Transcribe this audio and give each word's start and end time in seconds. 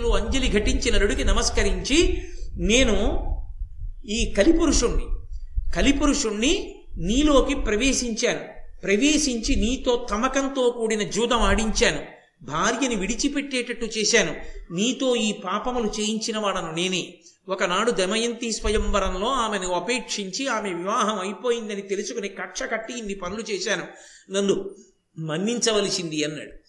చేతులు 0.00 0.14
అంజలి 0.14 0.48
ఘటించిన 0.48 0.98
నడుకి 0.98 1.24
నమస్కరించి 1.24 2.22
నేను 2.56 3.26
ఈ 4.06 4.34
కలిపురుషుణ్ణి 4.38 5.06
కలిపురుషుణ్ణి 5.76 6.84
నీలోకి 6.98 7.54
ప్రవేశించాను. 7.54 8.40
ప్రవేశించి 8.82 9.56
నీతో 9.56 10.06
తమకంతో 10.10 10.70
కూడిన 10.70 11.02
జూదం 11.02 11.38
ఆడించాను. 11.38 12.02
భార్యని 12.42 12.94
విడిచిపెట్టేటట్టు 12.94 13.84
చేశాను. 13.84 14.36
నీతో 14.72 15.16
ఈ 15.16 15.32
పాపములు 15.32 15.90
చేయించిన 16.00 16.38
వాడను 16.38 16.72
నేనే. 16.72 17.14
ఒకనాడు 17.48 17.90
దమయంతి 17.90 18.52
స్వయంవరంలో 18.52 19.26
ఆమెను 19.26 19.72
అపేక్షించి 19.72 20.46
ఆమె 20.46 20.74
వివాహం 20.74 21.18
అయిపోయిందని 21.18 21.82
తెలుసుకుని 21.82 22.28
కక్ష 22.28 22.62
కట్టి 22.62 22.98
ఇన్ని 22.98 23.14
పనులు 23.14 23.52
చేశాను. 23.52 23.86
నన్ను 24.32 24.70
మన్నించవలసింది 25.18 26.24
అన్నాడు. 26.24 26.60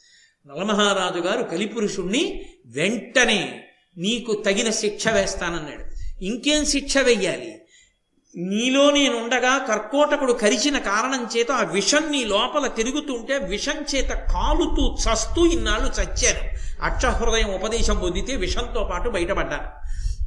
నలమహారాజు 0.47 1.19
గారు 1.19 1.43
కలిపురుషుణ్ణి 1.43 2.45
వెంటనే 2.65 3.63
నీకు 3.97 4.43
తగిన 4.45 4.69
శిక్ష 4.69 5.07
వేస్తానన్నాడు. 5.07 5.91
ఇంకేం 6.23 6.65
శిక్ష 6.65 6.97
వెయ్యాలి? 6.97 7.61
నీలో 8.35 8.91
నేనుండగా 8.91 9.57
కర్కోటకుడు 9.57 10.33
కరిచిన 10.33 10.77
కారణం 10.77 11.29
చేత 11.37 11.51
ఆ 11.51 11.63
విషం 11.63 12.11
నీ 12.11 12.23
లోపల 12.23 12.67
తిరుగుతుంటే 12.67 13.37
విషం 13.37 13.85
చేత 13.95 14.09
కాలుతూ 14.09 14.95
చస్తూ 14.95 15.45
ఇన్నాళ్ళు 15.45 15.87
చచ్చాను. 15.87 16.49
అక్షహృదయం 16.83 17.53
ఉపదేశం 17.53 17.99
పొందితే 17.99 18.35
విషంతో 18.35 18.89
పాటు 18.91 19.09
బయటపడ్డాను 19.09 19.81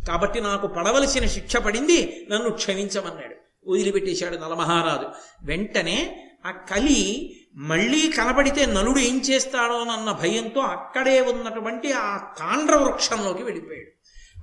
కాబట్టి 0.06 0.40
నాకు 0.40 0.66
పడవలసిన 0.66 1.26
శిక్ష 1.26 1.56
పడింది 1.56 2.26
నన్ను 2.30 2.50
క్షమించమన్నాడు. 2.50 3.34
వదిలిపెట్టేశాడు 3.70 4.36
నలమహారాజు. 4.36 5.06
వెంటనే 5.46 6.26
ఆ 6.46 6.50
కలి 6.50 7.36
మళ్ళీ 7.56 8.12
కనబడితే 8.12 8.66
నలుడు 8.66 8.98
ఏం 8.98 9.20
చేస్తాడోనన్న 9.20 10.12
భయంతో 10.12 10.60
అక్కడే 10.60 11.20
ఉన్నటువంటి 11.20 11.92
ఆ 11.92 12.16
తాండ్ర 12.38 12.76
వృక్షంలోకి 12.76 13.42
వెళ్ళిపోయాడు. 13.42 13.94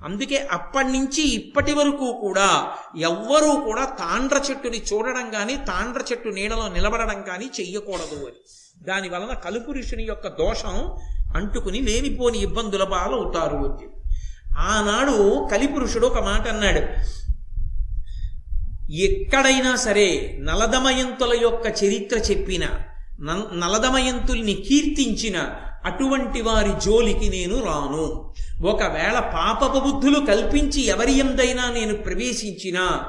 అందుకే 0.04 0.48
అప్పటి 0.52 0.86
నుంచి 0.86 1.22
ఇప్పటి 1.22 1.74
వరకు 1.74 2.12
కూడా 2.12 2.72
ఎవ్వరూ 2.98 3.60
కూడా 3.60 3.84
తాండ్ర 3.84 4.42
చెట్టుని 4.50 4.82
చూడడం 4.92 5.30
కానీ 5.30 5.56
తాండ్ర 5.56 6.04
చెట్టు 6.12 6.28
నీడలో 6.28 6.68
నిలబడడం 6.68 7.22
కానీ 7.22 7.50
చెయ్యకూడదు 7.60 8.26
అని. 8.26 8.40
దాని 8.82 9.08
వలన 9.08 9.34
కలుపురుషుని 9.34 10.02
యొక్క 10.02 10.28
దోషం 10.28 10.96
అంటుకుని 11.36 11.80
లేనిపోని 11.80 12.38
ఇబ్బందుల 12.38 12.84
పాలవుతారు 12.84 13.56
అని 13.56 13.88
ఆనాడు 14.58 15.48
కలిపురుషుడు 15.52 16.06
ఒక 16.06 16.18
మాట 16.18 16.48
అన్నాడు. 16.48 16.82
ఎక్కడైనా 18.92 19.76
సరే 19.76 20.38
నలదమయంతుల 20.42 21.38
యొక్క 21.42 21.84
చరిత్ర 21.84 22.18
చెప్పిన 22.18 22.68
నలదమయంతుల్ని 23.54 24.54
కీర్తించిన 24.54 25.54
అటువంటి 25.84 26.40
వారి 26.40 26.70
జోలికి 26.84 27.28
నేను 27.28 27.64
రాను. 27.64 28.34
ఒకవేళ 28.62 29.18
పాపపు 29.18 29.78
బుద్ధులు 29.78 30.26
కల్పించి 30.26 30.86
ఎవరి 30.86 31.12
ఎందైనా 31.18 31.70
నేను 31.70 31.94
ప్రవేశించినా 31.94 33.08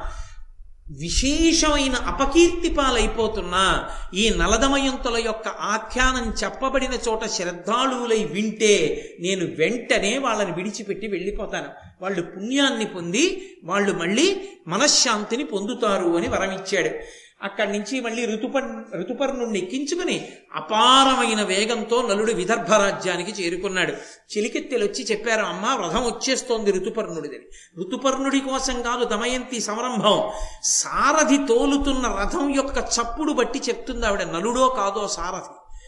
విశేషమైన 0.99 1.93
అపకీర్తి 1.93 2.69
పాలైపోతున్నా 2.69 3.89
ఈ 4.13 4.29
నలదమయంతుల 4.29 5.17
యొక్క 5.25 5.47
ఆఖ్యానం 5.47 6.33
చెప్పబడిన 6.43 6.91
చోట 7.09 7.25
శ్రద్ధాళువులై 7.25 8.23
వింటే 8.23 9.05
నేను 9.19 9.45
వెంటనే 9.45 10.17
వాళ్ళని 10.17 10.51
విడిచిపెట్టి 10.51 11.07
వెళ్ళిపోతాను. 11.07 11.65
వాళ్ళు 12.01 12.21
పుణ్యాన్ని 12.21 12.85
పొంది 12.85 13.49
వాళ్ళు 13.63 13.93
మళ్ళీ 13.93 14.41
మనశ్శాంతిని 14.67 15.43
పొందుతారు 15.43 16.17
అని 16.17 16.27
వరమిచ్చాడు. 16.27 17.22
అక్కడి 17.43 17.71
నుంచి 17.71 18.01
మళ్ళీ 18.01 18.25
ఋతుపర్ 18.25 18.95
ఋతుపర్ణుణ్ణి 18.95 19.59
ఎక్కించుకుని 19.59 20.31
అపారమైన 20.55 21.43
వేగంతో 21.43 22.07
నలుడు 22.07 22.31
విదర్భ 22.31 22.73
రాజ్యానికి 22.73 23.43
చేరుకున్నాడు. 23.43 23.91
చిలికెత్తెలు 24.37 24.85
వచ్చి 24.85 25.03
చెప్పారు 25.03 25.41
అమ్మ 25.41 25.65
రథం 25.65 26.05
వచ్చేస్తోంది 26.05 26.71
ఋతుపర్ణుడిదని. 26.71 27.81
ఋతుపర్ణుడి 27.81 28.39
కోసం 28.39 28.81
కాదు 28.81 29.05
దమయంతి 29.05 29.61
సంరంభం. 29.61 30.31
సారథి 30.63 31.37
తోలుతున్న 31.37 32.17
రథం 32.19 32.55
యొక్క 32.55 32.77
చప్పుడు 32.77 33.33
బట్టి 33.33 33.61
చెప్తుంది 33.69 34.05
ఆవిడ 34.05 34.23
నలుడో 34.23 34.67
కాదో 34.67 35.07
సారథి. 35.07 35.79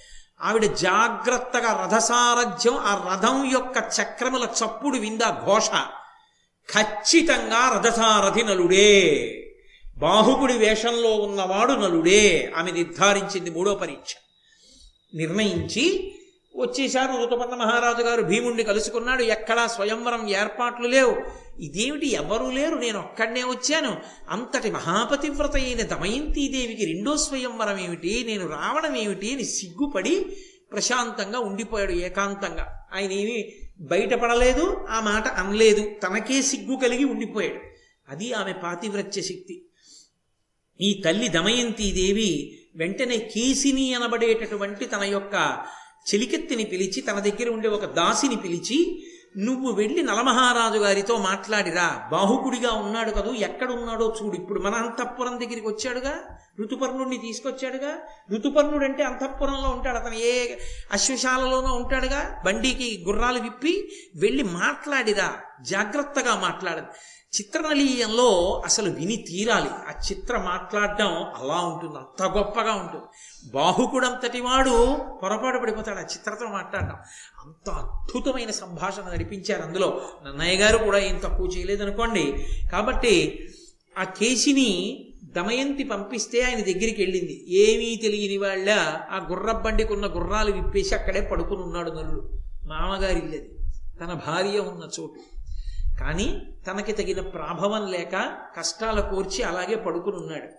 ఆవిడ 0.41 0.73
జాగ్రత్తగా 0.73 1.83
రథసారథ్యం 1.83 2.77
ఆ 2.77 3.13
రథం 3.13 3.51
యొక్క 3.51 3.89
చక్రముల 4.01 4.43
చప్పుడు 4.43 4.97
విందా 4.97 5.43
ఘోష. 5.45 5.69
ఖచ్చితంగా 6.77 7.73
రథసారథి 7.75 8.43
నలుడే. 8.43 9.41
బాహుకుడి 9.97 10.53
వేషంలో 10.53 11.15
ఉన్నవాడు 11.15 11.71
నలుడే. 11.71 12.51
ఆమె 12.55 12.71
నిర్ధారించింది 12.71 13.49
మూడో 13.49 13.75
పరీక్ష. 13.75 14.15
నిర్ణయించి 15.15 16.11
వచ్చేశారు 16.57 17.23
ఋతుపర్ణ 17.23 17.55
మహారాజు 17.55 18.03
గారు. 18.03 18.21
భీముణ్ణి 18.21 18.63
కలుసుకున్నాడు. 18.63 19.23
ఎక్కడా 19.23 19.67
స్వయంవరం 19.67 20.29
ఏర్పాట్లు 20.29 20.87
లేవు. 20.87 21.21
ఇదేమిటి? 21.61 22.11
ఎవరూ 22.11 22.51
లేరు. 22.51 22.75
నేను 22.75 22.99
ఒక్కడనే 22.99 23.43
వచ్చాను. 23.43 23.97
అంతటి 24.29 24.71
మహాపతివ్రత 24.71 25.55
అయిన 25.55 25.81
దమయంతీదేవికి 25.81 26.85
రెండో 26.85 27.17
స్వయంవరం 27.17 27.79
ఏమిటి? 27.79 28.23
నేను 28.27 28.47
రావడం 28.47 28.95
ఏమిటి 28.95 29.33
అని 29.33 29.45
సిగ్గుపడి 29.45 30.25
ప్రశాంతంగా 30.71 31.39
ఉండిపోయాడు 31.39 31.91
ఏకాంతంగా. 31.91 32.85
ఆయన 32.93 33.11
ఏమీ 33.11 33.53
బయటపడలేదు. 33.79 34.85
ఆ 34.89 34.99
మాట 34.99 35.27
అనలేదు. 35.27 35.91
తనకే 36.03 36.41
సిగ్గు 36.41 36.75
కలిగి 36.75 37.03
ఉండిపోయాడు. 37.03 37.59
అది 38.09 38.33
ఆమె 38.33 38.53
పాతివ్రత్య 38.53 39.21
శక్తి. 39.21 39.64
ఈ 40.81 41.01
తల్లి 41.05 41.27
దమయంతీదేవి 41.27 42.59
వెంటనే 42.75 43.17
కేసిని 43.17 43.93
అనబడేటటువంటి 43.93 44.85
తన 44.85 45.03
యొక్క 45.03 45.57
చెలికెత్తిని 46.13 46.63
పిలిచి 46.63 47.01
తన 47.01 47.19
దగ్గర 47.19 47.49
ఉండే 47.49 47.69
ఒక 47.69 47.85
దాసిని 47.85 48.35
పిలిచి 48.35 49.05
నువ్వు 49.37 49.71
వెళ్ళి 49.71 50.03
నలమహారాజు 50.03 50.79
గారితో 50.79 51.17
మాట్లాడిరా. 51.17 52.09
బాహుకుడిగా 52.11 52.71
ఉన్నాడు 52.71 53.11
కదూ 53.11 53.33
ఎక్కడున్నాడో 53.33 54.15
చూడు. 54.23 54.35
ఇప్పుడు 54.35 54.59
మన 54.59 54.73
అంతఃపురం 54.73 55.31
దగ్గరికి 55.31 55.67
వచ్చాడుగా? 55.67 56.19
ఋతుపర్ణుడిని 56.59 57.17
తీసుకొచ్చాడుగా? 57.17 57.97
ఋతుపర్ణుడు 58.31 58.85
అంటే 58.85 59.03
అంతఃపురంలో 59.03 59.69
ఉంటాడు. 59.69 59.97
అతను 59.97 60.13
ఏ 60.13 60.55
అశ్వశాలలోనో 60.91 61.73
ఉంటాడుగా? 61.73 62.41
బండికి 62.45 63.03
గుర్రాలు 63.07 63.39
విప్పి 63.39 63.91
వెళ్ళి 64.15 64.43
మాట్లాడిరా. 64.43 65.35
జాగ్రత్తగా 65.61 66.39
మాట్లాడదు 66.39 66.85
చిత్రనలీయంలో 67.39 68.61
అసలు 68.65 68.91
విని 68.91 69.15
తీరాలి. 69.15 69.69
చిత్ర 70.11 70.37
మాట్లాడడం 70.37 71.07
అలా 71.07 71.55
ఉంటుంది 71.55 71.97
అంత 71.97 72.37
గొప్పగా 72.37 72.73
ఉంటుంది. 72.73 73.03
బాహుకుడంతటి 73.51 74.41
వాడు 74.41 74.97
పొరపాటు 75.23 75.57
పడిపోతాడు 75.57 75.97
ఆ 75.97 76.01
చిత్రతో 76.01 76.45
మాట్లాడడం. 76.45 76.95
అంత 77.45 77.69
అద్భుతమైన 77.69 78.51
సంభాషణ 78.51 79.03
నడిపించారు 79.13 79.61
అందులో. 79.61 80.01
నన్నయ్య 80.25 80.57
గారు 80.57 80.77
కూడా 80.77 80.97
ఏం 80.97 81.17
తక్కువ 81.17 81.47
చేయలేదనుకోండి. 81.47 82.45
కాబట్టి 82.71 83.47
ఆ 83.97 84.03
కేసిని 84.03 85.07
దమయంతి 85.23 85.83
పంపిస్తే 85.83 86.41
ఆయన 86.41 86.57
దగ్గరికి 86.57 86.95
వెళ్ళింది. 86.99 87.45
ఏమీ 87.57 87.95
తెలియని 87.95 88.37
వాళ్ళ 88.37 88.69
ఆ 89.11 89.27
గుర్రబండికి 89.29 89.93
ఉన్న 89.93 90.05
గుర్రాలు 90.05 90.51
విప్పేసి 90.51 90.95
అక్కడే 90.95 91.21
పడుకుని 91.21 91.61
ఉన్నాడు 91.61 91.91
నల్లుడు 91.91 92.29
మామగారి 92.65 93.19
ఇల్లది 93.19 93.49
తన 94.01 94.21
భార్య 94.27 94.59
ఉన్న 94.59 94.83
చోటు. 94.83 95.34
కానీ 96.01 96.41
తనకి 96.67 96.91
తగిన 96.91 97.21
ప్రాభవం 97.21 97.91
లేక 97.91 98.15
కష్టాల 98.57 98.99
కోర్చి 98.99 99.43
అలాగే 99.43 99.75
పడుకుని 99.75 100.15
ఉన్నాడు. 100.15 100.49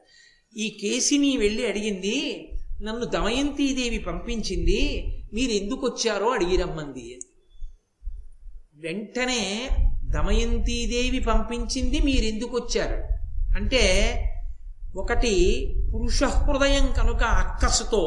ఈ 0.56 0.69
కేసిని 0.80 1.36
వెళ్ళి 1.36 1.66
అడిగింది 1.66 2.16
నన్ను 2.82 3.06
దమయంతీదేవి 3.06 3.98
పంపించింది 3.98 4.80
మీరు 5.34 5.50
ఎందుకు 5.50 5.86
వచ్చారో 5.86 6.28
అడిగి 6.28 6.56
రమ్మంది 6.56 7.20
వెంటనే 8.76 9.42
దమయంతీదేవి 10.04 11.20
పంపించింది 11.20 12.00
మీరు 12.00 12.24
ఎందుకు 12.24 12.56
వచ్చారు 12.56 12.98
అంటే 13.56 13.82
ఒకటి 14.97 15.34
పురుష 15.92 16.24
హృదయం 16.24 16.92
కనుక 16.92 17.22
అక్కసుతో 17.22 18.03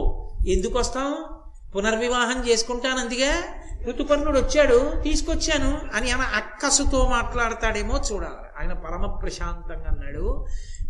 ఎందుకు 0.47 0.78
వస్తాం 0.79 1.38
పునర్వివాహం 1.75 2.50
చేసుకుంటాను 2.50 3.00
అందుగా 3.00 3.44
ఋతుపర్ణుడు 3.84 4.40
వచ్చాడు 4.40 5.02
తీసుకొచ్చాను 5.02 5.80
అని 5.94 6.12
ఆయన 6.12 6.22
అక్కసుతో 6.22 7.09
మాట్లాడతాడేమో 7.09 8.02
చూడాలి. 8.11 8.61
ఆయన 8.61 8.73
పరమ 8.73 9.05
ప్రశాంతంగా 9.08 9.85
అన్నాడు. 9.88 10.46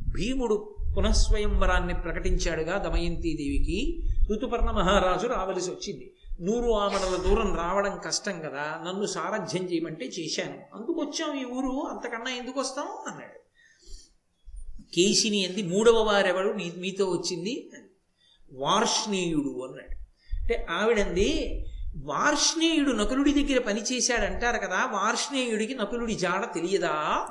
భీముడు 0.08 0.76
పునఃస్వయంవరాన్ని 0.98 1.94
ప్రకటించాడుగా 1.94 2.78
దమయంతీదేవికి. 2.78 4.08
ఋతుపర్ణ 4.34 4.72
మహారాజు 4.72 5.28
రావలసి 5.28 5.72
వచ్చింది. 5.72 6.14
నూరు 6.42 6.72
ఆమడల 6.72 7.16
దూరం 7.16 7.56
రావడం 7.56 8.00
కష్టం 8.06 8.40
కదా 8.40 8.84
నన్ను 8.88 9.06
సారథ్యం 9.06 9.64
చేయమంటే 9.64 10.06
చేశాను. 10.06 10.76
అందుకు 10.76 11.02
వచ్చాం 11.02 11.42
ఈ 11.42 11.46
ఊరు 11.46 11.88
అంతకన్నా 11.90 12.32
ఎందుకు 12.32 12.60
వస్తాం? 12.60 12.86
అన్నాడు. 12.86 13.40
కేసిని 14.96 15.46
అంది 15.46 15.64
మూడవ 15.64 16.04
వారెవడు 16.04 16.54
మీతో 16.54 17.06
వచ్చింది? 17.06 17.70
వార్ష్ణేయుడు 18.54 19.68
అన్నాడు. 19.68 19.99
అంటే 20.50 20.68
ఆవిడంది 20.70 21.66
వార్ష్ణేయుడు 21.98 22.92
నకులుడి 22.92 23.44
దగ్గర 23.44 23.62
పనిచేశాడంటారు 23.62 24.58
కదా 24.58 24.86
వార్ష్ణేయుడికి 24.92 25.74
నకులుడి 25.74 26.14
జాడ 26.14 26.54
తెలియదా? 26.54 27.26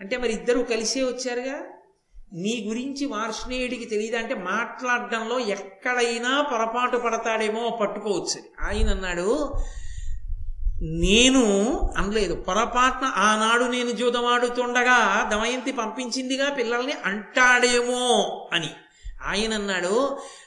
అంటే 0.00 0.16
మరి 0.16 0.32
ఇద్దరు 0.32 0.58
కలిసే 0.58 1.02
వచ్చారుగా? 1.02 1.60
నీ 2.32 2.64
గురించి 2.68 3.06
వార్ష్ణేయుడికి 3.06 3.84
తెలియదా? 3.84 4.18
అంటే 4.18 4.34
మాట్లాడడంలో 4.34 5.38
ఎక్కడైనా 5.38 6.42
పొరపాటు 6.42 6.96
పడతాడేమో 6.96 7.78
పట్టుకోవచ్చు. 7.80 8.66
ఆయన 8.66 8.90
అన్నాడు 8.90 9.54
నేను 10.82 11.70
అనలేదు. 11.96 12.34
పొరపాటున 12.34 13.12
ఆనాడు 13.16 13.64
నేను 13.64 13.90
జూదమాడుతుండగా 13.90 15.28
దమయంతి 15.32 15.72
పంపించిందిగా 15.72 16.50
పిల్లల్ని 16.50 16.92
అంటాడేమో 17.04 18.48
అని. 18.52 18.70
ఆయన 19.24 19.52
అన్నాడు 19.54 19.94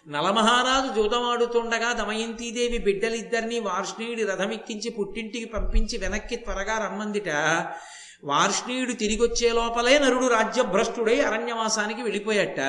నలమహారాజు 0.07 0.89
జూదమాడుతుండగా 0.95 1.89
దమయంతీదేవి 1.93 2.77
బిడ్డలిద్దరినీ 2.77 3.59
వార్ష్ణేయుడి 3.59 4.23
రథమెక్కించి 4.23 4.89
పుట్టింటికి 4.89 5.45
పంపించి 5.45 5.97
వెనక్కి 5.97 6.35
త్వరగా 6.35 6.77
రమ్మందిట. 6.77 7.29
వార్ష్ణీయుడు 8.23 8.91
తిరిగొచ్చే 8.91 9.53
లోపలే 9.53 9.99
నరుడు 9.99 10.27
రాజ్యభ్రష్టుడై 10.27 11.19
అరణ్యవాసానికి 11.21 12.01
వెళ్ళిపోయాట. 12.01 12.59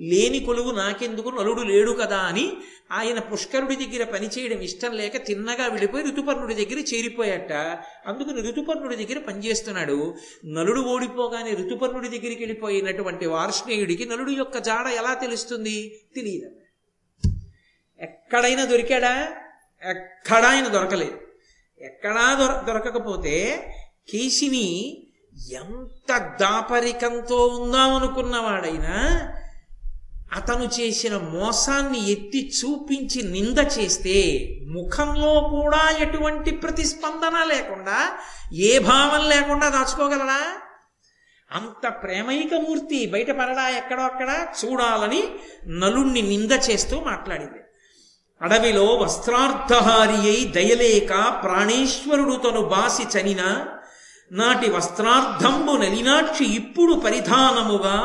లేని 0.00 0.40
కొలువు 0.40 0.70
నాకెందుకు? 0.70 1.30
నలుడు 1.30 1.62
లేడు 1.62 1.90
కదా 1.92 2.18
అని 2.18 2.52
ఆయన 2.92 3.18
పుష్కరుడి 3.18 3.76
దగ్గర 3.76 4.04
పనిచేయడం 4.04 4.60
ఇష్టం 4.60 4.92
లేక 4.92 5.26
తిన్నగా 5.26 5.66
వెళ్ళిపోయి 5.66 6.04
ఋతుపర్ణుడి 6.04 6.54
దగ్గర 6.54 6.78
చేరిపోయాట. 6.78 7.52
అందుకని 8.06 8.48
ఋతుపర్ణుడి 8.48 8.96
దగ్గర 8.96 9.18
పనిచేస్తున్నాడు. 9.18 10.14
నలుడు 10.46 10.80
ఓడిపోగానే 10.80 11.50
ఋతుపర్ణుడి 11.50 12.08
దగ్గరికి 12.08 12.42
వెళ్ళిపోయినటువంటి 12.42 13.26
వార్ష్ణేయుడికి 13.26 14.06
నలుడు 14.06 14.30
యొక్క 14.30 14.58
జాడ 14.58 14.86
ఎలా 14.86 15.14
తెలుస్తుంది? 15.14 16.00
తెలియదు 16.14 16.50
ఎక్కడైనా 18.00 18.64
దొరికాడా? 18.64 19.36
ఎక్కడా 19.84 20.48
ఆయన 20.48 20.68
దొరకలేదు. 20.68 21.18
ఎక్కడా 21.80 22.34
దొర 22.34 22.72
దొరకకపోతే 22.72 23.66
కేసిని 24.12 24.66
ఎంత 25.52 26.18
దాపరికంతో 26.40 27.46
ఉందామనుకున్నవాడైనా 27.46 28.96
అతను 30.36 30.64
చేసిన 30.80 31.16
మోసాన్ని 31.16 32.10
ఎత్తి 32.10 32.52
చూపించి 32.58 33.22
నింద 33.22 33.58
చేస్తే 33.78 34.18
ముఖంలో 34.66 35.40
కూడా 35.40 35.90
ఎటువంటి 35.98 36.50
ప్రతిస్పందన 36.50 37.44
లేకుండా 37.44 38.18
ఏ 38.52 38.78
భావం 38.78 39.28
లేకుండా 39.28 39.68
దాచుకోగలరా 39.68 40.42
అంత 41.50 42.02
ప్రేమైకమూర్తి 42.02 43.06
బయటపడడా 43.06 43.68
ఎక్కడో 43.68 44.02
అక్కడ? 44.02 44.48
చూడాలని 44.60 45.22
నలుణ్ణి 45.66 46.22
నింద 46.22 46.52
చేస్తూ 46.70 47.00
మాట్లాడింది. 47.00 47.60
అడవిలో 48.40 48.84
వస్త్రార్థహారి 48.84 50.30
అయి 50.30 50.44
దయలేక 50.44 51.40
ప్రాణేశ్వరుడు 51.44 52.36
తను 52.36 52.60
బాసి 52.60 53.02
చనిన 53.02 53.42
నాటి 54.30 54.68
వస్త్రార్థంబు 54.70 55.72
నలినాక్షి 55.76 56.46
ఇప్పుడు 56.54 56.94
పరిధానముగా 57.04 57.96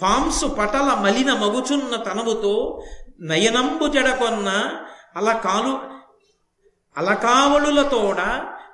పాంసు 0.00 0.46
పటల 0.58 0.88
మలిన 1.02 1.30
మగుచున్న 1.34 1.94
తనముతో 2.02 2.54
నయనంబు 3.28 3.86
జడకొన్న 3.86 4.48
అలకాలు 5.16 5.74
అలకావళులతోడ 6.96 8.20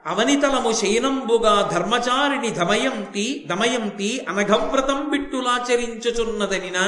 అవనితలము 0.07 0.71
శయనంబుగా 0.73 1.55
ధర్మచారిణి 1.73 2.51
ధమయంతి 2.51 3.27
దమయంతి 3.47 4.11
అనఘవ్రతం 4.29 4.99
బిట్టులాచరించుచున్నదనిన 5.11 6.79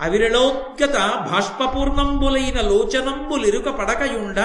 అవిరళోద్గత 0.00 0.96
బాష్పపూర్ణంబులైన 1.28 2.60
లోచనంబులిరుక 2.62 3.68
పడకయుండ 3.80 4.38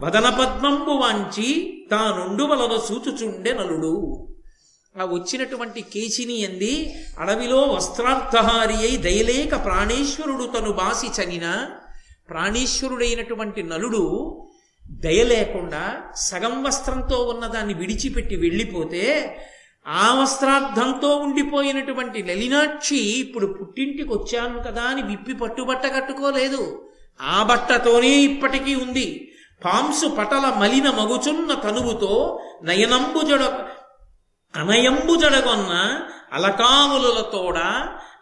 వదన 0.00 0.28
పద్మంబు 0.30 0.94
వాంచి 1.02 1.48
తానుండు 1.90 2.44
వలన 2.44 2.74
సూచుచుండె 2.80 3.52
నలుడు. 3.52 3.94
ఆ 4.94 5.04
వచ్చినటువంటి 5.12 5.80
కేశిని 5.92 6.44
అంది 6.44 6.72
అడవిలో 7.18 7.60
వస్త్రార్థహారి 7.72 8.78
అయి 8.82 8.96
దయలేక 8.98 9.64
ప్రాణేశ్వరుడు 9.64 10.46
తను 10.46 10.72
బాసి 10.72 11.08
చనిన 11.16 11.46
ప్రాణేశ్వరుడైనటువంటి 12.28 13.62
నలుడు 13.62 14.02
దయలేకుండా 15.00 15.84
సగం 16.20 16.62
వస్త్రంతో 16.62 17.18
ఉన్నదాన్ని 17.24 17.74
విడిచిపెట్టి 17.74 18.36
వెళ్ళిపోతే 18.36 19.04
ఆ 19.86 20.20
వస్త్రార్థంతో 20.20 21.16
ఉండిపోయినటువంటి 21.16 22.22
నలినాక్షి 22.22 22.96
ఇప్పుడు 22.96 23.46
పుట్టింటికి 23.46 24.08
వచ్చాను 24.08 24.58
కదా 24.58 24.82
అని 24.82 25.02
విప్పి 25.02 25.34
పట్టుబట్ట 25.34 25.86
కట్టుకోలేదు. 25.86 26.88
ఆ 27.22 27.42
బట్టతోనే 27.42 28.08
ఇప్పటికీ 28.08 28.74
ఉంది. 28.74 29.32
పాంసు 29.64 30.06
పటల 30.06 30.54
మలిన 30.58 30.90
మగుచున్న 30.90 31.54
తనువుతో 31.54 32.40
నయనంబు 32.64 33.20
జడ 33.20 33.42
అనయంబు 34.56 35.16
జడగొన్న 35.16 36.00
అలకాములతోడ 36.32 37.58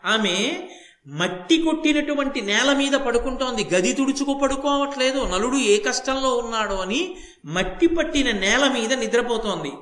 ఆమె 0.04 0.68
మట్టి 1.06 1.62
కొట్టినటువంటి 1.62 2.40
నేల 2.40 2.72
మీద 2.72 2.92
పడుకుంటోంది. 2.92 3.68
గది 3.74 3.92
తుడుచుకు 3.92 4.38
పడుకోవట్లేదు. 4.42 5.24
నలుడు 5.24 5.56
ఏ 5.56 5.78
కష్టంలో 5.78 6.36
ఉన్నాడో 6.36 6.76
అని 6.76 7.16
మట్టి 7.44 7.86
పట్టిన 7.86 8.30
నేల 8.30 8.70
మీద 8.74 8.92
నిద్రపోతోంది. 8.92 9.72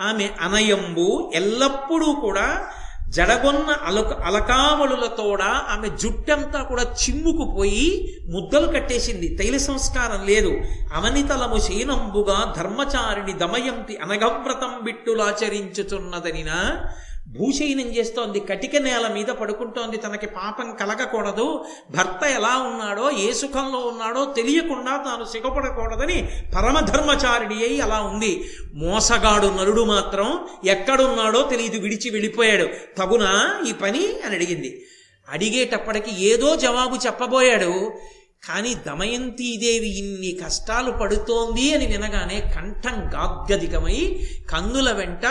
ఆమె 0.00 0.30
అనయంబు 0.40 1.32
ఎల్లప్పుడూ 1.34 2.12
కూడా 2.12 2.66
జడగొన్న 3.08 3.76
అలక 3.84 4.12
అలకావళులతోడ 4.12 5.42
ఆమె 5.42 5.88
జుట్టంతా 5.88 6.62
కూడా 6.62 6.82
చిమ్ముకుపోయి 6.82 8.18
ముద్దలు 8.30 8.66
కట్టేసింది. 8.66 9.36
తైల 9.36 9.56
సంస్కారం 9.56 10.26
లేదు. 10.26 10.60
అవనితలము 10.94 11.58
శీనంబుగా 11.60 12.54
ధర్మచారిణి 12.58 13.38
దమయంతి 13.38 13.96
అనగవ్రతం 13.96 14.80
బిట్టులాచరించుచున్నదనిన 14.82 16.80
భూశయనం 17.28 17.96
చేస్తోంది 17.98 18.40
కటిక 18.40 18.76
నేల 18.76 19.10
మీద 19.12 19.26
పడుకుంటోంది 19.26 19.96
తనకి 19.96 20.26
పాపం 20.26 20.76
కలగకూడదు. 20.80 21.64
భర్త 21.90 22.26
ఎలా 22.26 22.58
ఉన్నాడో 22.58 23.10
ఏ 23.10 23.32
సుఖంలో 23.32 23.78
ఉన్నాడో 23.78 24.24
తెలియకుండా 24.36 24.96
తాను 24.96 25.24
సిగపడకూడదని 25.24 26.28
పరమధర్మచారిణి 26.56 27.64
అయి 27.64 27.80
అలా 27.80 28.00
ఉంది. 28.00 28.44
మోసగాడు 28.74 29.46
నరుడు 29.46 29.84
మాత్రం 29.84 30.48
ఎక్కడున్నాడో 30.66 31.42
తెలియదు 31.42 31.78
విడిచి 31.78 32.10
వెళ్ళిపోయాడు. 32.10 32.68
తగునా 32.98 33.60
ఈ 33.68 33.72
పని? 33.72 34.06
అని 34.26 34.34
అడిగింది. 34.34 34.86
అడిగేటప్పటికి 35.28 36.24
ఏదో 36.24 36.56
జవాబు 36.56 37.06
చెప్పబోయాడు. 37.06 37.92
కానీ 38.48 38.74
దమయంతీదేవి 38.74 39.98
ఇన్ని 39.98 40.38
కష్టాలు 40.44 40.90
పడుతోంది 40.92 41.74
అని 41.74 41.86
వినగానే 41.86 42.40
కంఠం 42.40 43.14
గాగ్గదికమై 43.14 44.28
కన్నుల 44.50 44.92
వెంట 44.92 45.26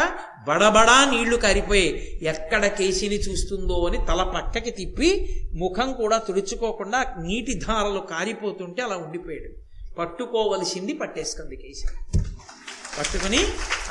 బడబడా 0.47 1.11
నీళ్ళు 1.11 1.35
కారిపోయి 1.35 2.19
ఎక్కడ 2.23 2.65
కేసిని 2.67 3.15
చూస్తుందో 3.15 3.85
అని 3.85 3.97
తల 3.97 4.23
పక్కకి 4.35 4.71
తిప్పి 4.71 5.09
ముఖం 5.53 5.93
కూడా 5.93 6.17
తుడుచుకోకుండా 6.17 6.99
నీటి 7.21 7.53
ధారలు 7.53 7.99
కారిపోతుంటే 7.99 8.81
అలా 8.81 8.97
ఉండిపోయాడు. 8.97 9.51
పట్టుకోవలసింది 9.99 10.93
పట్టేసుకుంది 10.93 11.55
కేసి 11.55 11.87
పట్టుకుని 12.99 13.39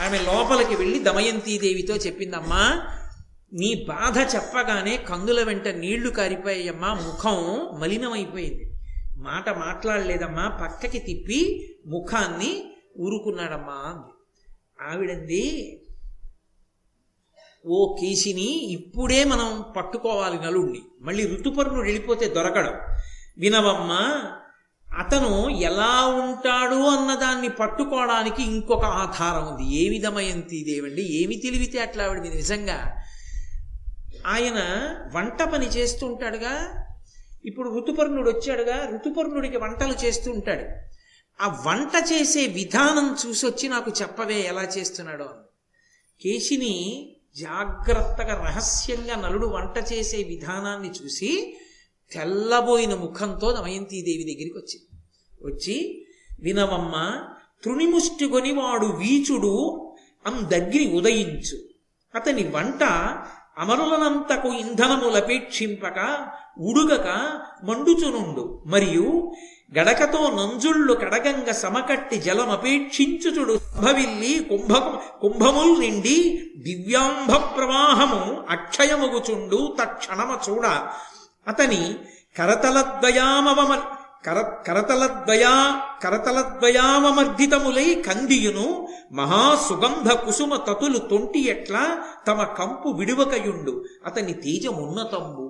ఆమె 0.00 0.18
లోపలికి 0.18 0.76
వెళ్ళి 0.76 0.98
దమయంతీదేవితో 0.98 1.94
చెప్పిందమ్మా 1.96 2.82
నీ 3.52 3.86
బాధ 3.88 4.18
చెప్పగానే 4.34 4.96
కందుల 4.96 5.42
వెంట 5.42 5.68
నీళ్ళు 5.68 6.10
కారిపోయాయమ్మా 6.10 6.94
ముఖం 6.94 7.36
మలినమైపోయింది. 7.80 8.64
మాట 9.18 9.50
మాట్లాడలేదమ్మా 9.50 10.58
పక్కకి 10.62 10.98
తిప్పి 10.98 11.40
ముఖాన్ని 11.86 12.52
ఊరుకున్నాడమ్మా 12.98 13.78
అంది. 13.90 14.12
ఆవిడంది 14.90 15.44
ఓ 17.66 17.96
కేసిని 18.00 18.73
ఇప్పుడే 18.73 19.25
మనం 19.25 19.64
పట్టుకోవాలి 19.76 20.38
నలుణ్ణి. 20.38 20.82
మళ్ళీ 21.00 21.26
ఋతుపర్ణుడు 21.26 21.80
వెళ్ళిపోతే 21.80 22.28
దొరకడం. 22.28 22.73
వినవమ్మ 23.38 23.92
అతను 24.99 25.49
ఎలా 25.49 26.06
ఉంటాడు 26.06 26.75
అన్నదాన్ని 26.75 27.49
పట్టుకోవడానికి 27.49 28.42
ఇంకొక 28.42 28.85
ఆధారం 28.85 29.54
ఉంది. 29.54 29.75
ఏ 29.76 29.88
విధమయంతి 29.88 30.64
దేవండి? 30.64 31.02
ఏమి 31.02 31.37
తెలివితే 31.37 31.78
అట్లా 31.78 32.04
ఆవిడ 32.04 32.18
నిజంగా 32.18 33.02
ఆయన 34.26 34.58
వంట 35.14 35.42
పని 35.42 35.66
చేస్తూ 35.66 36.06
ఉంటాడుగా 36.06 36.85
ఇప్పుడు 37.44 37.78
ఋతుపర్ణుడు 37.78 38.30
వచ్చాడుగా. 38.30 38.90
ఋతుపర్ణుడికి 38.94 39.56
వంటలు 39.56 40.06
చేస్తూ 40.06 40.32
ఉంటాడు 40.32 40.87
ఆ 41.42 41.62
వంట 41.66 42.12
చేసే 42.12 42.46
విధానం 42.46 43.16
చూసి 43.26 43.46
వచ్చి 43.46 43.68
నాకు 43.68 43.92
చెప్పవే 44.02 44.35
ఎలా 44.35 44.62
చేస్తున్నాడో 44.62 45.28
కేశిని 46.23 47.15
జాగ్రత్తగా 47.37 48.45
రహస్యంగా 48.45 49.16
నలుడు 49.16 49.47
వంట 49.47 49.93
చేసే 49.93 50.16
విధానాన్ని 50.16 50.90
చూసి 50.90 51.57
తెల్లబోయిన 52.12 52.95
ముఖంతో 52.95 53.52
దమయంతీదేవి 53.52 54.25
దగ్గరికి 54.25 54.59
వచ్చింది. 54.59 55.02
వచ్చి 55.47 56.07
వినవమ్మ 56.40 57.23
తృణిముష్టికొని 57.64 58.52
వాడు 58.52 58.87
వీచుడు 58.87 59.87
అందగ్గిరి 60.26 60.93
ఉదయించు. 60.93 61.59
అతని 62.14 62.49
వంట 62.49 62.85
అమరులనంతకు 63.59 64.49
ఇంధనములపేక్షింపక 64.49 66.28
ఉడుగక 66.59 67.07
మండుచునుండు. 67.64 68.62
మరియు 68.66 69.33
గడకతో 69.73 70.20
నంజుళ్ళు 70.30 70.94
కడగంగ 70.94 71.50
సమకట్టి 71.52 72.16
జలమపేక్షించుచుడు 72.16 73.54
భవిల్లి 73.82 74.32
కుంభ 74.50 74.73
కుంభముల్ 75.20 75.80
నిండి 75.80 76.18
దివ్యాంభ 76.58 77.32
ప్రవాహము 77.56 78.20
అక్షయముగుచుండు 78.50 79.76
తక్షణమ 79.80 80.30
చూడ. 80.49 80.66
అతని 81.49 81.82
కరతలద్వయామవమ 82.38 83.73
కర 84.26 84.38
కరతలద్వయా 84.66 85.54
కరతలద్వయామర్దితములై 86.02 87.88
కందియును 88.06 88.88
మహాసుగంధ 89.12 90.08
కుసుమ 90.12 90.52
తతులు 90.56 90.99
తొంటి 90.99 91.40
ఎట్లా 91.46 91.85
తమ 92.26 92.42
కంపు 92.58 92.88
విడువకయుండు. 92.88 93.85
అతని 94.06 94.32
తేజమున్నతంబు 94.32 95.45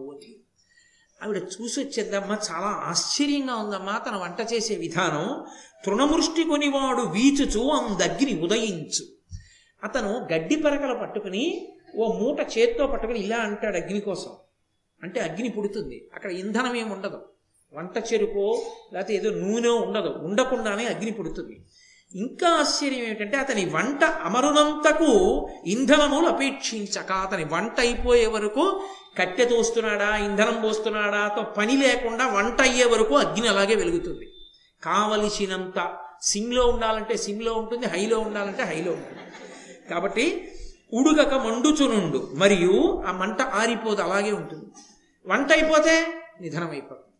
ఆవిడ 1.23 1.37
చూసొచ్చేద్దమ్మా 1.37 2.35
చాలా 2.35 2.67
ఆశ్చర్యంగా 2.67 3.55
ఉందమ్మా 3.55 3.99
తన 3.99 4.17
వంట 4.17 4.53
చేసే 4.53 4.75
విధానం. 4.75 5.45
తృణమృష్టి 5.85 6.45
కొనివాడు 6.45 7.03
వీచుచు 7.03 7.69
అందగ్ని 7.69 8.41
ఉదయించు. 8.41 9.07
అతను 9.85 10.29
గడ్డి 10.33 10.57
పరకలు 10.57 10.95
పట్టుకుని 10.95 11.73
ఓ 11.97 12.13
మూట 12.13 12.59
చేత్తో 12.59 12.87
పట్టుకుని 12.87 13.19
ఇలా 13.19 13.37
అంటాడు 13.37 13.77
అగ్ని 13.77 14.01
కోసం. 14.01 14.31
అంటే 15.03 15.21
అగ్ని 15.21 15.49
పుడుతుంది. 15.49 16.09
అక్కడ 16.15 16.31
ఇంధనం 16.31 16.77
ఏమి 16.77 16.93
ఉండదు 16.93 17.29
వంట 17.73 17.99
చెరుకో 17.99 18.63
లేకపోతే 18.93 19.15
ఏదో 19.15 19.31
నూనె 19.31 19.69
ఉండదు. 19.69 20.09
ఉండకుండానే 20.09 20.87
అగ్ని 20.87 21.11
పుడుతుంది. 21.11 21.66
ఇంకా 22.15 22.49
ఆశ్చర్యం 22.49 23.05
ఏమిటంటే 23.05 23.37
అతని 23.37 23.65
వంట 23.65 24.05
అమరునంతకు 24.05 25.11
ఇంధనములు 25.67 26.27
అపేక్షించక 26.27 27.13
అతని 27.13 27.45
వంట 27.45 27.81
అయిపోయే 27.81 28.27
వరకు 28.27 28.83
కట్టె 29.19 29.45
తోస్తున్నాడా 29.45 30.17
ఇంధనం 30.17 30.63
పోస్తున్నాడా 30.63 31.29
తో 31.29 31.43
పని 31.43 31.77
లేకుండా 31.77 32.27
వంట 32.27 32.61
అయ్యే 32.61 32.85
వరకు 32.85 33.17
అగ్ని 33.17 33.49
అలాగే 33.49 33.75
వెలుగుతుంది. 33.75 34.27
కావలసినంత 34.85 35.97
సిమ్లో 36.23 36.67
ఉండాలంటే 36.67 37.17
సిమ్లో 37.17 37.55
ఉంటుంది 37.55 37.87
హైలో 37.87 38.19
ఉండాలంటే 38.19 38.63
హైలో 38.63 38.93
ఉంటుంది. 38.93 39.21
కాబట్టి 39.91 40.51
ఉడుగక 40.93 41.35
మండుచునుండు 41.35 42.31
మరియు 42.35 43.03
ఆ 43.07 43.13
మంట 43.13 43.43
ఆరిపోదు 43.43 44.03
అలాగే 44.03 44.33
ఉంటుంది. 44.33 44.67
వంట 45.27 45.53
అయిపోతే 45.53 46.07
నిధనం 46.41 46.71
అయిపోతుంది 46.71 47.13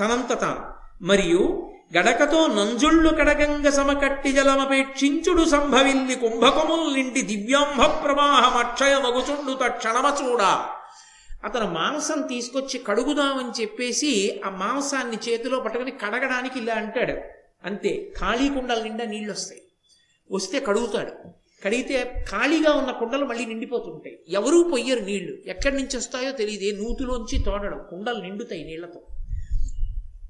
తనంత 0.00 0.40
తాను 0.40 0.62
మరియు 1.04 1.61
గడకతో 1.98 2.46
నంజుళ్ళు 2.46 3.08
కడగంగ 3.08 3.68
సమకట్టి 3.68 4.32
జలమపేక్షించుడు 4.32 5.44
సంభవిల్లి 5.44 6.14
కుంభకముల్ 6.14 6.94
నిండి 6.94 7.22
దివ్యాంభ 7.22 7.82
ప్రవాహం 7.82 8.56
అక్షయ 8.58 8.94
మగుచుండు 8.94 9.52
తక్షణమ 9.52 10.16
చూడ. 10.22 10.42
అతను 11.44 11.70
మాంసం 11.70 12.22
తీసుకొచ్చి 12.22 12.78
కడుగుదామని 12.78 13.62
చెప్పేసి 13.62 14.40
ఆ 14.44 14.50
మాంసాన్ని 14.50 15.16
చేతిలో 15.28 15.60
పట్టుకుని 15.60 15.90
కడగడానికి 15.90 16.58
ఇలా 16.58 16.74
అంటాడు. 16.74 17.12
అంతే 17.64 18.12
ఖాళీ 18.18 18.48
కుండల 18.48 18.82
నిండా 18.82 19.04
నీళ్ళు 19.04 19.32
వస్తాయి 19.32 19.62
వస్తే 20.32 20.60
కడుగుతాడు. 20.60 21.12
కడిగితే 21.64 22.24
ఖాళీగా 22.30 22.72
ఉన్న 22.72 22.90
కుండలు 22.90 23.24
మళ్ళీ 23.24 23.44
నిండిపోతుంటాయి. 23.44 24.18
ఎవరూ 24.28 24.62
పొయ్యరు 24.62 25.00
నీళ్ళు. 25.00 25.36
ఎక్కడి 25.46 25.76
నుంచి 25.76 25.96
వస్తాయో 25.96 26.32
తెలియదు 26.32 26.82
నూతులోంచి 26.82 27.44
తోడడం. 27.44 27.80
కుండలు 27.90 28.22
నిండుతాయి 28.22 28.64
నీళ్ళతో. 28.64 29.00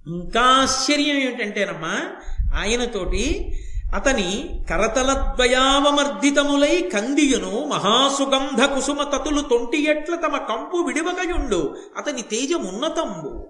ఇంకా 0.07 0.41
ఆశ్చర్యం 0.41 1.17
ఏమిటంటేనమ్మా 1.17 2.11
ఆయనతోటి 2.55 3.53
అతని 3.95 4.63
కరతలద్వయావమర్దితములై 4.71 6.91
కందియును 6.95 7.65
మహాసుగంధ 7.65 8.65
కుసుమ 8.65 9.03
తతులు 9.03 9.41
తొంటి 9.41 9.85
ఎట్ల 9.85 10.15
తమ 10.15 10.37
కంపు 10.37 10.77
విడివకయుండు. 10.77 11.77
అతని 11.97 12.23
తేజమున్నతంబు. 12.23 13.49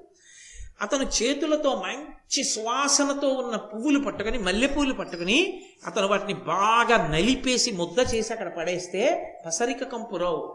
అతను 0.82 1.02
చేతులతో 1.02 1.75
మంచి 1.75 2.44
సువాసనతో 2.44 3.28
ఉన్న 3.28 3.56
పువ్వులు 3.56 3.99
పట్టుకొని 3.99 4.38
మల్లెపూలు 4.38 4.94
పట్టుకొని 4.94 5.61
అతను 5.87 6.09
వాటిని 6.09 6.35
బాగా 6.35 7.09
నలిపేసి 7.09 7.71
ముద్ద 7.71 8.14
చేసి 8.14 8.32
అక్కడ 8.32 8.56
పడేస్తే 8.56 9.32
పసరిక 9.47 9.85
కంపురావు 9.85 10.54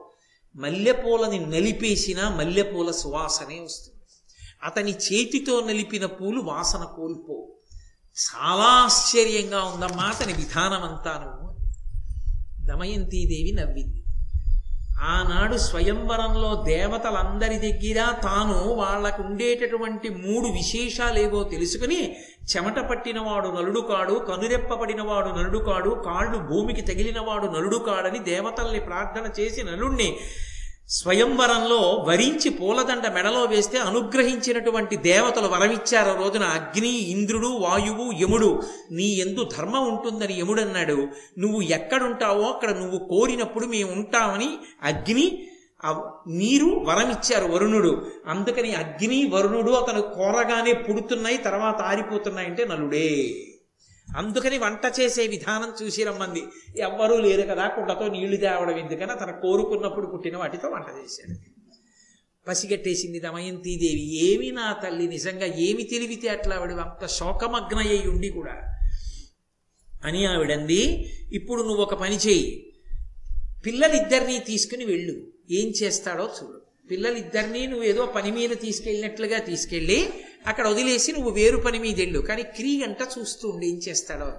మల్లెపూలని 0.56 1.40
నలిపేసిన 1.40 2.36
మల్లెపూల 2.38 2.92
సువాసనే 2.92 3.60
వస్తుంది. 3.60 3.97
అతని 4.68 4.94
చేతితో 5.06 5.56
నలిపిన 5.68 6.06
పూలు 6.18 6.42
వాసన 6.42 6.84
కోల్పో. 6.96 7.36
చాలా 8.18 8.70
ఆశ్చర్యంగా 8.86 9.60
ఉందమ్మా 9.72 10.06
అతని 10.10 10.34
విధానం 10.34 10.84
అంతాను 10.90 11.32
దమయంతీదేవి 12.68 13.52
నవ్వింది. 13.52 14.00
ఆనాడు 15.10 15.56
స్వయంవరంలో 15.58 16.50
దేవతలందరి 16.66 17.58
దగ్గర 17.58 18.00
తాను 18.24 18.56
వాళ్ళకు 18.74 19.22
ఉండేటటువంటి 19.24 20.10
మూడు 20.24 20.48
విశేషాలేవో 20.48 21.44
తెలుసుకుని 21.44 22.00
చెమట 22.52 22.80
పట్టినవాడు 22.90 23.48
నలుడు 23.58 23.82
కాడు 23.82 24.16
కనురెప్ప 24.30 24.74
పడినవాడు 24.74 25.30
నలుడు 25.30 25.60
కాడు 25.60 25.92
కాళ్ళు 26.06 26.38
భూమికి 26.50 26.82
తగిలినవాడు 26.82 27.48
నలుడు 27.48 27.78
కాడని 27.88 28.20
దేవతల్ని 28.20 28.80
ప్రార్థన 28.80 29.26
చేసి 29.40 29.64
నలుణ్ణి 29.64 30.10
స్వయంవరంలో 30.90 32.06
వరించి 32.08 32.50
పూలదండ 32.50 33.08
మెడలో 33.14 33.44
వేస్తే 33.44 33.78
అనుగ్రహించినటువంటి 33.78 34.96
దేవతలు 34.96 35.48
వరమిచ్చారు 35.48 36.18
రోజున. 36.20 36.44
అగ్ని 36.44 36.90
ఇంద్రుడు 36.90 37.48
వాయువు 37.48 38.12
యముడు. 38.22 38.62
నీ 38.92 39.04
ఎందు 39.04 39.50
ధర్మం 39.58 39.88
ఉంటుందని 39.88 40.40
యముడన్నాడు 40.40 41.08
నువ్వు 41.40 41.62
ఎక్కడుంటావో 41.62 42.42
అక్కడ 42.42 42.70
నువ్వు 42.70 42.98
కోరినప్పుడు 42.98 43.66
మేము 43.66 43.92
ఉంటామని 43.92 44.50
అగ్ని 44.84 45.48
నీరు 46.28 46.66
వరమిచ్చారు 46.66 47.52
వరుణుడు. 47.52 48.08
అందుకని 48.28 48.72
అగ్ని 48.76 49.30
వరుణుడు 49.34 49.72
అతను 49.72 50.02
కోరగానే 50.02 50.74
పుడుతున్నాయి 50.74 51.38
తర్వాత 51.38 51.82
ఆరిపోతున్నాయంటే 51.82 52.66
నలుడే. 52.66 53.10
అందుకని 54.18 54.58
వంట 54.58 54.94
చేసే 55.00 55.28
విధానం 55.28 55.86
చూసి 55.86 56.04
రమ్మంది. 56.04 56.44
ఎవ్వరూ 56.78 57.18
లేరు 57.18 57.42
కదా 57.42 57.68
కుండతో 57.68 58.08
నీళ్ళు 58.08 58.38
తేవడం 58.38 58.78
ఎందుకని 58.78 59.20
తన 59.20 59.32
కోరుకున్నప్పుడు 59.42 60.08
పుట్టిన 60.08 60.38
వాటితో 60.38 60.68
వంట 60.68 60.86
చేశాడు. 61.04 61.58
పసిగట్టేసింది 62.48 63.20
దమయంతీదేవి 63.20 64.26
ఏమి 64.26 64.52
నా 64.52 64.74
తల్లి 64.84 65.08
నిజంగా 65.08 65.46
ఏమి 65.46 65.84
తెలివితే 65.84 66.28
అట్లా 66.28 66.56
ఆవిడ 66.56 66.72
అంత 66.72 67.06
శోకమగ్నయ్యి 67.06 68.08
ఉండి 68.08 68.30
కూడా? 68.30 68.74
అని 70.06 70.26
ఆవిడంది 70.26 71.12
ఇప్పుడు 71.34 71.62
నువ్వు 71.62 71.82
ఒక 71.82 71.94
పని 71.94 72.16
చేయి. 72.16 72.74
పిల్లలిద్దరినీ 73.66 74.40
తీసుకుని 74.40 74.86
వెళ్ళు. 74.86 75.28
ఏం 75.52 75.70
చేస్తాడో 75.70 76.30
చూడు. 76.44 76.62
పిల్లలిద్దరినీ 76.92 77.68
నువ్వు 77.68 77.86
ఏదో 77.86 78.06
పని 78.06 78.32
మీద 78.32 78.50
తీసుకెళ్ళినట్లుగా 78.62 79.40
తీసుకెళ్ళి 79.40 80.10
అక్కడ 80.48 80.68
వదిలేసి 80.68 81.12
నువ్వు 81.12 81.32
వేరు 81.32 81.58
పని 81.58 81.80
మీద 81.80 82.00
వెళ్ళు 82.00 82.20
కానీ 82.20 82.44
క్రీగంట 82.44 83.02
చూస్తూ 83.16 83.50
ఉండి 83.50 83.68
ఏం 83.68 83.78
చేస్తాడో. 83.78 84.30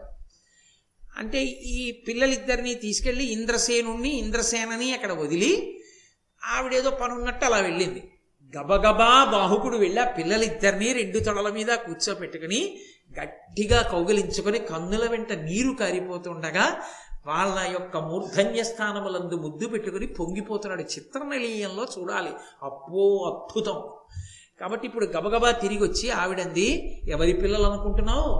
అంటే 1.19 1.45
ఈ 1.45 2.05
పిల్లలిద్దరినీ 2.09 2.75
తీసుకెళ్ళి 2.75 3.25
ఇంద్రసేనుణ్ణి 3.25 4.09
ఇంద్రసేనని 4.09 4.95
అక్కడ 4.95 5.13
వదిలి 5.13 5.51
ఆవిడేదో 6.43 6.91
పనున్నట్టు 6.91 7.45
అలా 7.45 7.59
వెళ్ళింది. 7.59 8.01
గబగబా 8.53 9.25
బాహుకుడు 9.25 9.77
వెళ్ళి 9.77 10.01
ఆ 10.01 10.11
పిల్లలిద్దరినీ 10.19 10.93
రెండు 10.93 11.19
తొడల 11.19 11.49
మీద 11.49 11.67
కూర్చోపెట్టుకుని 11.67 12.61
గట్టిగా 13.21 13.83
కౌగిలించుకొని 13.83 14.59
కన్నుల 14.59 15.07
వెంట 15.11 15.33
నీరు 15.33 15.73
కారిపోతుండగా 15.75 16.67
వాళ్ళ 17.27 17.73
యొక్క 17.73 17.97
మూర్ధన్య 17.97 18.63
స్థానములందు 18.63 19.37
ముద్దు 19.37 19.67
పెట్టుకుని 19.69 20.07
పొంగిపోతున్నాడు. 20.07 20.83
చిత్రనలీయంలో 20.83 21.87
చూడాలి. 21.99 22.33
అబ్బో 22.63 23.05
అద్భుతం! 23.31 23.79
కాబట్టి 24.61 24.87
ఇప్పుడు 24.87 25.07
గబగబా 25.07 25.51
తిరిగి 25.51 25.83
వచ్చి 25.83 26.11
ఆవిడంది 26.11 26.69
ఎవరి 27.09 27.33
పిల్లలు 27.33 27.63
అనుకుంటున్నావు? 27.63 28.31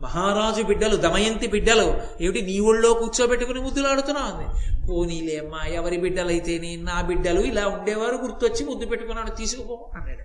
మహారాజు 0.00 0.62
బిడ్డలు 0.62 0.96
దమయంతి 0.96 1.46
బిడ్డలు 1.46 1.94
ఏమిటి 2.20 2.42
నీ 2.42 2.60
ఒళ్ళో 2.60 2.92
కూర్చోబెట్టుకుని 2.92 3.60
ముద్దులాడుతున్నావు 3.60 4.26
అంది. 4.26 4.46
ఎవరి 4.92 5.38
అమ్మా 5.38 5.64
ఎవరి 5.66 5.96
బిడ్డలైతేనే 5.96 6.76
నా 6.76 7.00
బిడ్డలు 7.00 7.40
ఇలా 7.40 7.68
ఉండేవారు 7.68 8.16
గుర్తొచ్చి 8.16 8.64
ముద్దు 8.64 8.86
పెట్టుకున్నాడు 8.86 9.30
తీసుకుపో 9.30 9.90
అన్నాడు. 9.94 10.24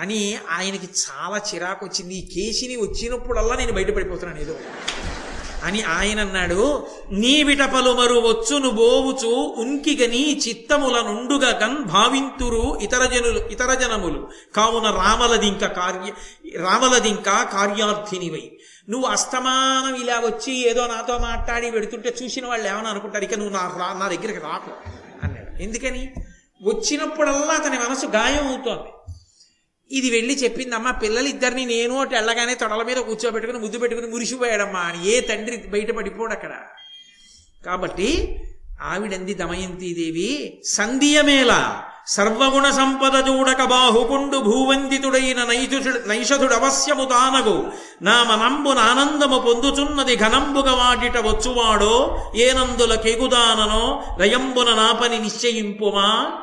అని 0.00 0.38
ఆయనకి 0.50 0.88
చాలా 1.04 1.40
చిరాకు 1.54 1.86
వచ్చింది 1.86 2.14
ఈ 2.14 2.26
కేసిని 2.34 2.76
వచ్చినప్పుడల్లా 2.76 3.56
నేను 3.56 3.72
బయటపడిపోతున్నాను 3.72 4.40
ఏదో. 4.40 4.56
అని 5.66 5.82
ఆయన 5.82 6.20
అన్నాడు 6.20 6.86
నీవిట 7.12 7.62
పలుమరు 7.62 8.14
వచ్చును 8.14 8.70
బోవుచు 8.70 9.54
ఉన్కిగని 9.58 10.38
చిత్తముల 10.38 11.00
నుండుగా 11.00 11.50
గన్ 11.64 11.76
భావింతురు 11.84 12.78
ఇతర 12.82 13.04
జనులు 13.04 13.38
ఇతర 13.38 13.74
జనములు. 13.74 14.28
కావున 14.56 14.90
రామలదింక 14.90 15.66
కార్య 15.66 16.10
రామలదింక 16.58 17.28
కార్యార్థినివై. 17.52 18.52
నువ్వు 18.88 19.08
అస్తమానం 19.08 19.94
ఇలా 19.94 20.18
వచ్చి 20.18 20.70
ఏదో 20.70 20.86
నాతో 20.86 21.18
మాట్లాడి 21.18 21.70
పెడుతుంటే 21.70 22.14
చూసిన 22.22 22.46
వాళ్ళు 22.46 22.68
ఏమని 22.68 22.88
అనుకుంటారు? 22.88 23.24
ఇక 23.24 23.34
నువ్వు 23.34 23.52
నా 23.52 23.72
రా 23.78 23.98
నా 23.98 24.08
దగ్గరికి 24.08 24.40
రాకు 24.40 24.70
అన్నాడు. 25.22 25.62
ఎందుకని? 25.62 26.14
వచ్చినప్పుడల్లా 26.62 27.54
అతని 27.54 27.78
మనసు 27.78 28.06
గాయం 28.06 28.48
అవుతోంది 28.48 28.90
ఇది 29.90 30.10
వెళ్ళి 30.10 30.34
చెప్పిందమ్మా 30.34 30.90
పిల్లలిద్దరిని 30.90 31.64
నేను 31.64 32.00
అటు 32.00 32.14
వెళ్ళగానే 32.14 32.54
తొడల 32.54 32.82
మీద 32.82 32.96
కూర్చోబెట్టుకుని 32.96 33.58
ముద్దు 33.58 33.78
పెట్టుకుని 33.78 34.06
మురిసిపోయాడమ్మా 34.06 34.80
అని. 34.80 35.08
ఏ 35.08 35.20
తండ్రి 35.20 35.56
బయటపడిపోడు 35.56 36.32
అక్కడ. 36.32 36.52
కాబట్టి 37.66 38.38
ఆవిడంది 38.82 39.34
దమయంతీదేవి 39.34 40.60
సంధియమేల 40.64 41.82
సర్వగుణ 42.06 42.70
సంపద 42.70 43.28
చూడక 43.28 43.64
బాహుకుండు 43.64 44.38
భూవందితుడైన 44.38 45.44
నైజుడు 45.44 46.08
నైషధుడు 46.08 46.54
అవశ్యము 46.54 47.04
తానగు. 47.04 47.72
నా 48.02 48.22
మనంబు 48.22 48.70
ఆనందము 48.70 49.38
పొందుచున్నది 49.38 50.16
ఘనంబుగ 50.16 50.70
వాటిట 50.70 51.16
వచ్చువాడో 51.16 52.22
ఏనందుల 52.36 52.94
కెగుదాననో 52.94 54.04
రయంబున 54.20 54.74
నాపని 54.74 55.18
నిశ్చయింపుమా? 55.18 56.38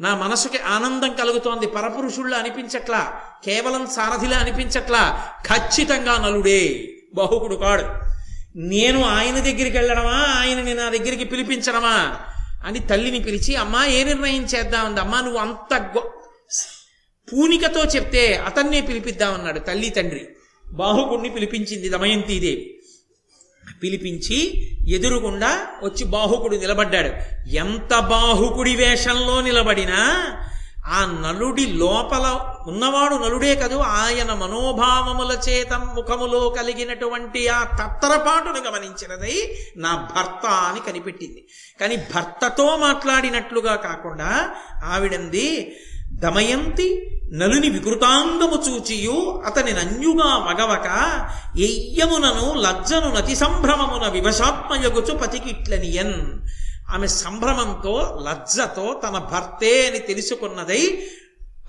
నా 0.00 0.16
మనసుకి 0.16 0.58
ఆనందం 0.58 1.12
కలుగుతోంది. 1.12 1.66
పరపురుషుళ్ళు 1.66 2.36
అనిపించట్లా. 2.36 3.20
కేవలం 3.44 3.86
సారథిలా 3.86 4.36
అనిపించట్లా. 4.36 5.28
ఖచ్చితంగా 5.46 6.18
నలుడే. 6.18 6.88
బాహుకుడు 7.14 7.56
కాడు. 7.56 8.08
నేను 8.56 9.04
ఆయన 9.04 9.34
దగ్గరికి 9.34 9.78
వెళ్ళడమా? 9.78 10.34
ఆయనని 10.38 10.74
నా 10.74 10.88
దగ్గరికి 10.88 11.24
పిలిపించడమా? 11.24 12.16
అని 12.64 12.78
తల్లిని 12.78 13.20
పిలిచి 13.20 13.56
అమ్మా 13.56 13.86
ఏ 13.86 14.04
నిర్ణయం 14.04 14.42
చేద్దామంది 14.42 15.00
అమ్మా 15.00 15.20
నువ్వు 15.20 15.38
అంత 15.38 15.74
గొ- 15.74 16.08
పూనికతో 17.32 17.84
చెప్తే 17.84 18.34
అతన్నే 18.34 18.80
పిలిపిద్దామన్నాడు 18.80 19.58
తల్లి 19.58 19.90
తండ్రి. 19.90 20.28
బాహుకుడిని 20.72 21.28
పిలిపించింది 21.28 21.88
దమయంతీదేవి. 21.88 22.77
పిలిపించి 23.82 24.38
ఎదురుగుండా 24.94 25.66
వచ్చి 25.82 26.04
బాహుకుడు 26.04 26.56
నిలబడ్డాడు. 26.56 27.10
ఎంత 27.48 27.98
బాహుకుడి 27.98 28.76
వేషంలో 28.76 29.40
నిలబడినా 29.40 30.00
ఆ 30.86 31.24
నలుడి 31.26 31.66
లోపల 31.66 32.40
ఉన్నవాడు 32.66 33.14
నలుడే 33.14 33.54
కదూ 33.54 33.78
ఆయన 33.78 34.32
మనోభావముల 34.32 35.38
చేత 35.48 35.72
ముఖములో 35.72 36.48
కలిగినటువంటి 36.48 37.48
ఆ 37.48 37.64
తత్తరపాటును 37.64 38.60
గమనించినదై 38.68 39.36
నా 39.76 40.08
భర్త 40.16 40.46
అని 40.46 40.80
కనిపెట్టింది. 40.80 41.48
కానీ 41.80 41.96
భర్తతో 41.96 42.76
మాట్లాడినట్లుగా 42.76 43.74
కాకుండా 43.76 44.50
ఆవిడంది 44.84 45.76
దమయంతి 46.18 46.86
నలుని 47.34 47.68
వికృతాంగము 47.70 48.62
చూచియు 48.68 49.42
అతని 49.46 49.72
నన్యుగా 49.72 50.30
మగవక 50.38 50.86
ఎయ్యమునను 51.58 52.54
లజ్జను 52.54 53.14
నతి 53.14 53.36
సంభ్రమమున 53.36 54.08
వివశాత్మయగుచు 54.08 55.14
పతికిట్లనియన్. 55.16 56.16
ఆమె 56.90 57.06
సంభ్రమంతో 57.06 58.24
లజ్జతో 58.28 59.00
తన 59.04 59.18
భర్తే 59.32 59.86
అని 59.86 59.98
తెలుసుకున్నదై 59.98 61.02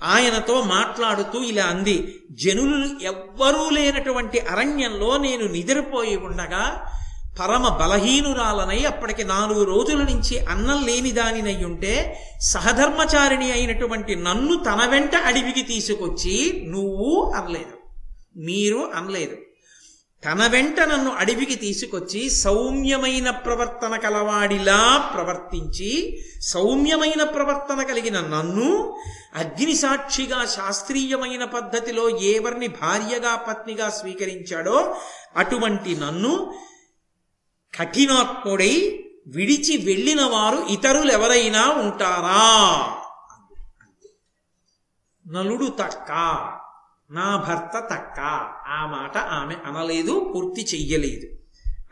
ఆయనతో 0.02 0.62
మాట్లాడుతూ 0.62 1.38
ఇలా 1.42 1.64
అంది 1.64 1.96
జనులు 2.30 2.86
ఎవ్వరూ 3.02 3.70
లేనటువంటి 3.70 4.38
అరణ్యంలో 4.38 5.16
నేను 5.16 5.46
నిద్రపోయి 5.46 6.16
ఉండగా 6.16 6.86
పరమ 7.38 7.68
బలహీనురాలనై 7.68 8.84
అప్పటికి 8.84 9.24
నాలుగు 9.24 9.64
రోజుల 9.64 10.02
నుంచి 10.02 10.38
అన్నం 10.38 10.86
లేని 10.86 11.12
దానినై 11.12 11.64
ఉంటే 11.64 12.18
సహధర్మచారిణి 12.42 13.52
అయినటువంటి 13.52 14.14
నన్ను 14.16 14.64
తన 14.64 14.84
వెంట 14.84 15.16
అడవికి 15.16 15.62
తీసుకొచ్చి 15.62 16.62
నువ్వు 16.68 17.32
అనలేదు. 17.36 17.76
మీరు 18.36 18.90
అనలేదు. 18.94 19.36
తన 20.24 20.46
వెంట 20.46 20.80
నన్ను 20.80 21.10
అడవికి 21.10 21.54
తీసుకొచ్చి 21.54 22.30
సౌమ్యమైన 22.30 23.30
ప్రవర్తన 23.30 23.96
కలవాడిలా 23.96 25.10
ప్రవర్తించి 25.14 26.20
సౌమ్యమైన 26.42 27.22
ప్రవర్తన 27.22 27.82
కలిగిన 27.82 28.20
నన్ను 28.20 28.98
అగ్ని 29.36 29.76
సాక్షిగా 29.76 30.46
శాస్త్రీయమైన 30.46 31.44
పద్ధతిలో 31.44 32.08
ఎవరిని 32.08 32.68
భార్యగా 32.68 33.36
పత్నిగా 33.36 33.90
స్వీకరించాడో 33.90 34.94
అటువంటి 35.36 35.96
నన్ను 35.96 36.54
కఠినాత్ముడై 37.78 39.04
విడిచి 39.26 39.76
వెళ్ళిన 39.76 40.24
వారు 40.24 40.66
ఇతరులు 40.70 41.12
ఎవరైనా 41.12 41.70
ఉంటారా? 41.70 42.96
నలుడు 45.32 45.66
తక్క 45.66 46.10
నా 47.10 47.36
భర్త 47.48 47.94
తక్క. 47.94 48.20
ఆ 48.68 48.86
మాట 48.86 49.18
ఆమె 49.18 49.54
అనలేదు 49.64 50.32
పూర్తి 50.34 50.66
చెయ్యలేదు. 50.74 51.26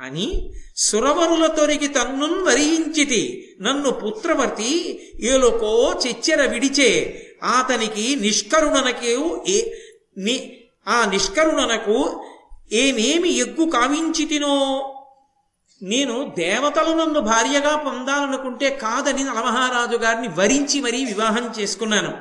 అని 0.01 0.53
సురవరుల 0.77 1.47
తొరిగి 1.47 1.89
తన్నున్ 1.89 2.43
వరించితి 2.43 3.57
నన్ను 3.61 3.91
పుత్రవర్తి 3.91 5.01
ఏలోకో 5.21 6.01
చెచ్చెర 6.07 6.51
విడిచే. 6.51 7.23
అతనికి 7.45 8.17
నిష్కరుణనకు 8.17 9.45
ఏ 9.49 9.71
ని 10.19 10.61
ఆ 10.89 11.11
నిష్కరుణనకు 11.11 12.25
ఏమేమి 12.73 13.29
ఎగ్గు 13.29 13.71
కావించితినో? 13.71 14.95
నేను 15.83 16.35
దేవతలనందు 16.39 17.21
భార్యగా 17.21 17.77
పొందాలనుకుంటే 17.77 18.71
కాదని 18.71 19.25
నలమహారాజు 19.25 19.97
గారిని 19.97 20.29
వరించి 20.29 20.81
మరీ 20.81 21.05
వివాహం 21.05 21.55
చేసుకున్నాను. 21.61 22.15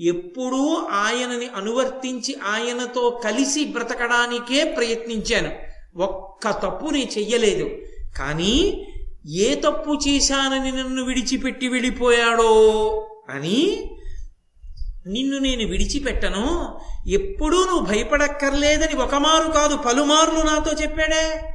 ఎప్పుడూ 0.00 0.86
ఆయనని 0.90 1.48
అనువర్తించి 1.56 2.36
ఆయనతో 2.44 3.20
కలిసి 3.24 3.64
బ్రతకడానికే 3.64 4.64
ప్రయత్నించాను. 4.64 5.50
ఒక్క 6.02 6.50
తప్పు 6.50 6.90
నేను 6.90 7.18
చెయ్యలేదు. 7.18 7.70
కానీ 8.18 8.86
ఏ 9.28 9.54
తప్పు 9.54 9.98
చేశానని 10.08 10.72
నన్ను 10.72 11.04
విడిచిపెట్టి 11.04 11.68
వెళ్ళిపోయాడో 11.68 12.50
అని 13.30 13.90
నిన్ను 15.06 15.38
నేను 15.38 15.66
విడిచిపెట్టను. 15.68 16.78
ఎప్పుడూ 17.08 17.64
నువ్వు 17.64 17.86
భయపడక్కర్లేదని 17.86 18.96
ఒకమారు 18.96 19.52
కాదు 19.52 19.76
పలుమార్లు 19.76 20.42
నాతో 20.42 20.72
చెప్పాడే. 20.82 21.52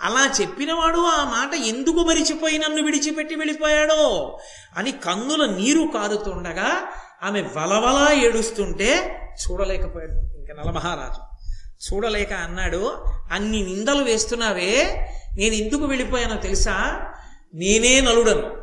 అలా 0.00 0.32
చెప్పినవాడు 0.40 0.98
ఆ 0.98 1.24
మాట 1.24 1.54
ఎందుకు 1.54 1.96
మరిచిపోయి 1.96 2.58
నన్ను 2.58 2.82
విడిచిపెట్టి 2.82 3.34
వెళ్ళిపోయాడో? 3.34 4.38
అని 4.76 4.92
కన్నుల 4.92 5.46
నీరు 5.46 5.88
కారుతుండగా 5.94 6.88
ఆమె 7.22 7.40
వలవలా 7.40 8.12
ఏడుస్తుంటే 8.12 9.18
చూడలేకపోయాడు 9.30 10.12
ఇంకా 10.12 10.54
నలమహారాజు. 10.54 11.30
చూడలేక 11.92 12.32
అన్నాడు 12.32 13.04
అన్ని 13.32 13.62
నిందలు 13.62 14.04
వేస్తున్నావే 14.04 15.06
నేను 15.36 15.54
ఎందుకు 15.54 15.84
వెళ్ళిపోయానో 15.84 16.36
తెలుసా? 16.36 17.06
నేనే 17.54 18.00
నలుడను. 18.00 18.56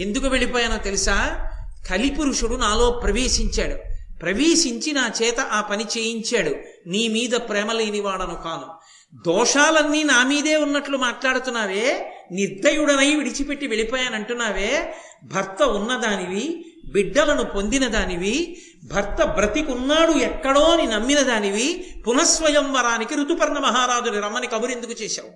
ఎందుకు 0.00 0.28
వెళ్ళిపోయానో 0.28 0.76
తెలుసా? 0.76 1.48
కలిపురుషుడు 1.90 2.54
నాలో 2.54 2.90
ప్రవేశించాడు. 2.90 3.78
ప్రవేశించి 4.18 4.92
నా 4.92 5.10
చేత 5.22 5.40
ఆ 5.40 5.60
పని 5.60 5.84
చేయించాడు. 5.84 6.54
నీ 6.86 7.08
మీద 7.08 7.30
ప్రేమ 7.30 7.72
లేనివాడను 7.72 8.34
కాను. 8.34 8.77
దోషాలన్నీ 9.14 10.02
నా 10.02 10.24
మీదే 10.24 10.56
ఉన్నట్లు 10.56 10.98
మాట్లాడుతున్నావే 10.98 12.14
నిర్దయుడనై 12.32 13.14
విడిచిపెట్టి 13.14 13.66
వెళ్ళిపోయానంటున్నావే 13.66 14.94
భర్త 15.24 15.62
ఉన్నదానివి 15.62 16.64
బిడ్డలను 16.92 17.44
పొందిన 17.44 17.88
దానివి 17.88 18.56
భర్త 18.84 19.24
బ్రతికున్నాడు 19.24 20.12
ఎక్కడో 20.12 20.64
అని 20.64 20.86
నమ్మిన 20.86 21.20
దానివి 21.20 21.86
పునఃస్వయంవరానికి 22.08 23.14
ఋతుపర్ణ 23.14 23.58
మహారాజుని 23.58 24.20
రమ్మని 24.20 24.46
కబురెందుకు 24.46 24.92
చేశావు? 24.92 25.30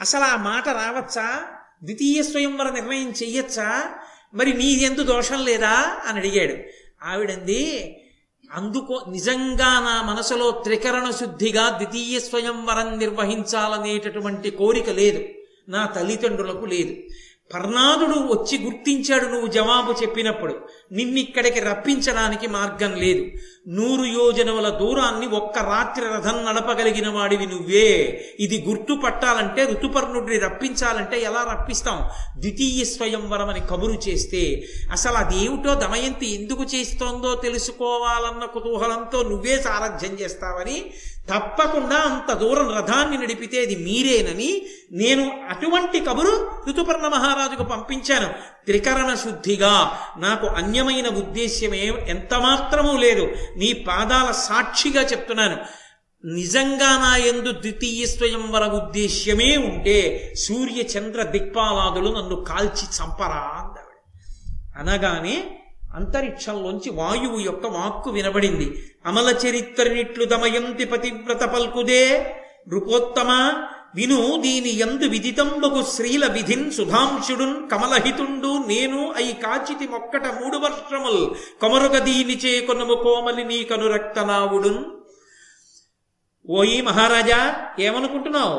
అసలు 0.00 0.24
ఆ 0.24 0.36
మాట 0.36 0.68
రావచ్చా? 0.68 1.42
ద్వితీయ 1.82 2.22
స్వయంవర 2.22 2.70
నిర్ణయం 2.70 3.10
చెయ్యొచ్చా? 3.10 3.94
మరి 4.34 4.52
నీ 4.52 4.66
ఎందు 4.66 5.02
దోషం 5.02 5.44
లేదా? 5.44 6.00
అని 6.06 6.18
అడిగాడు. 6.18 6.56
ఆవిడంది 7.04 7.94
అందుకో 8.56 9.04
నిజంగా 9.08 9.70
నా 9.80 10.02
మనసులో 10.12 10.50
త్రికరణ 10.50 11.10
శుద్ధిగా 11.10 11.70
ద్వితీయ 11.70 12.18
స్వయంవరం 12.18 12.98
నిర్వహించాలనేటటువంటి 12.98 14.50
కోరిక 14.50 14.90
లేదు. 14.90 15.24
నా 15.68 15.86
తల్లిదండ్రులకు 15.86 16.64
లేదు. 16.64 16.94
పర్ణాదుడు 17.54 18.18
వచ్చి 18.18 18.64
గుర్తించాడు 18.64 19.26
నువ్వు 19.26 19.46
జవాబు 19.46 19.92
చెప్పినప్పుడు. 20.02 20.54
నిన్నిక్కడికి 20.92 21.60
రప్పించడానికి 21.60 22.46
మార్గం 22.46 22.94
లేదు. 22.94 23.26
నూరు 23.68 24.04
యోజనముల 24.04 24.68
దూరాన్ని 24.68 25.26
ఒక్క 25.26 25.58
రాత్రి 25.58 26.04
రథం 26.04 26.44
నడపగలిగిన 26.44 27.08
వాడివి 27.08 27.46
నువ్వే. 27.46 28.20
ఇది 28.40 28.64
గుర్తుపట్టాలంటే 28.68 29.64
ఋతుపర్ణుడిని 29.64 30.38
రప్పించాలంటే 30.38 31.20
ఎలా 31.20 31.46
రప్పిస్తాం? 31.52 32.08
ద్వితీయ 32.38 32.84
స్వయంవరం 32.84 33.48
అని 33.48 33.60
కబురు 33.60 34.08
చేస్తే 34.08 34.62
అసలు 34.92 35.14
అదేమిటో 35.14 35.74
దమయంతి 35.74 36.34
ఎందుకు 36.34 36.62
చేస్తోందో 36.62 37.34
తెలుసుకోవాలన్న 37.34 38.44
కుతూహలంతో 38.44 39.22
నువ్వే 39.22 39.62
సారథ్యం 39.62 40.18
చేస్తావని 40.20 40.90
తప్పకుండా 41.30 41.96
అంత 41.96 42.34
దూరం 42.34 42.74
రథాన్ని 42.76 43.18
నడిపితే 43.18 43.60
అది 43.60 43.76
మీరేనని 43.76 44.66
నేను 44.92 45.46
అటువంటి 45.48 46.00
కబురు 46.00 46.50
ఋతుపర్ణ 46.68 47.06
మహారాజుకు 47.06 47.62
పంపించాను. 47.62 48.28
త్రికరణ 48.66 49.14
శుద్ధిగా. 49.14 49.98
నాకు 50.18 50.46
అన్యమైన 50.46 51.08
ఉద్దేశ్యమే 51.08 51.92
ఎంత 52.08 52.34
మాత్రమూ 52.34 52.96
లేదు. 52.96 53.28
నీ 53.56 53.72
పాదాల 53.72 54.32
సాక్షిగా 54.32 55.02
చెప్తున్నాను. 55.02 55.56
నిజంగా 56.24 56.98
నా 56.98 57.16
ఎందు 57.16 57.52
ద్వితీయ 57.52 58.06
స్వయంవర 58.06 58.64
ఉద్దేశ్యమే 58.64 59.56
ఉంటే 59.56 60.32
సూర్య 60.38 60.82
చంద్ర 60.98 61.22
దిక్పాలాదులు 61.22 62.18
నన్ను 62.18 62.44
కాల్చి 62.44 62.84
చంపరా 62.84 63.40
అందావిడ 63.58 63.88
అనగానే 64.78 65.64
అంతరిక్షంలోంచి 65.94 66.90
వాయువు 66.90 67.38
యొక్క 67.38 67.66
వాక్కు 67.66 68.10
వినబడింది. 68.10 68.82
అమల 69.08 69.28
చరిత్రనిట్లు 69.42 70.24
దమయంతి 70.24 70.84
పతివ్రత 70.84 71.42
పల్కుదే. 71.44 72.04
నృపోత్తమ 72.68 73.30
విను 73.94 74.40
దీని 74.40 74.78
ఎందు 74.78 75.04
విదితంబగు 75.04 75.82
శ్రీల 75.82 76.24
విధిన్ 76.26 76.70
సుధాంశుడున్ 76.70 77.70
కమలహితుండు 77.70 78.50
నేను 78.66 79.12
అయి 79.12 79.32
కాచితి 79.32 79.86
మొక్కట 79.88 80.26
మూడు 80.26 80.56
వర్షముల్ 80.56 81.22
కొమరుగ 81.60 81.98
దీని 81.98 82.60
కొనము 82.60 82.94
కోమలి 82.94 83.44
నీ 83.44 83.64
కనురక్తనావుడున్ 83.64 84.84
ఓయి 86.50 86.80
మహారాజా 86.80 87.40
ఏమనుకుంటున్నావు? 87.78 88.58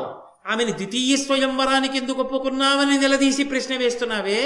ఆమెను 0.52 0.70
ద్వితీయ 0.70 1.16
స్వయంవరానికి 1.16 1.96
ఎందుకు 1.98 2.20
ఒప్పుకున్నావని 2.20 2.98
నిలదీసి 2.98 3.44
ప్రశ్న 3.44 3.76
వేస్తున్నావే? 3.76 4.40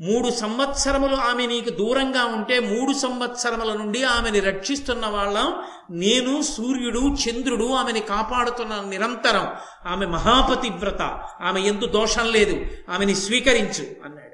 మూడు 0.00 0.30
సంవత్సరములు 0.30 1.16
ఆమె 1.16 1.46
నీకు 1.46 1.70
దూరంగా 1.70 2.24
ఉంటే 2.24 2.58
మూడు 2.58 2.92
సంవత్సరముల 2.98 3.72
నుండి 3.72 4.02
ఆమెని 4.02 4.40
రక్షిస్తున్న 4.40 5.06
వాళ్ళం. 5.06 5.54
నేను 5.90 6.42
సూర్యుడు 6.42 6.98
చంద్రుడు 6.98 7.72
ఆమెని 7.72 8.00
కాపాడుతున్న 8.00 8.84
నిరంతరం. 8.88 9.48
ఆమె 9.86 10.06
మహాపతివ్రత. 10.06 11.02
ఆమె 11.40 11.60
ఎందు 11.60 11.86
దోషం 11.86 12.26
లేదు. 12.26 12.64
ఆమెని 12.90 13.14
స్వీకరించు 13.14 13.86
అన్నాడు. 14.04 14.32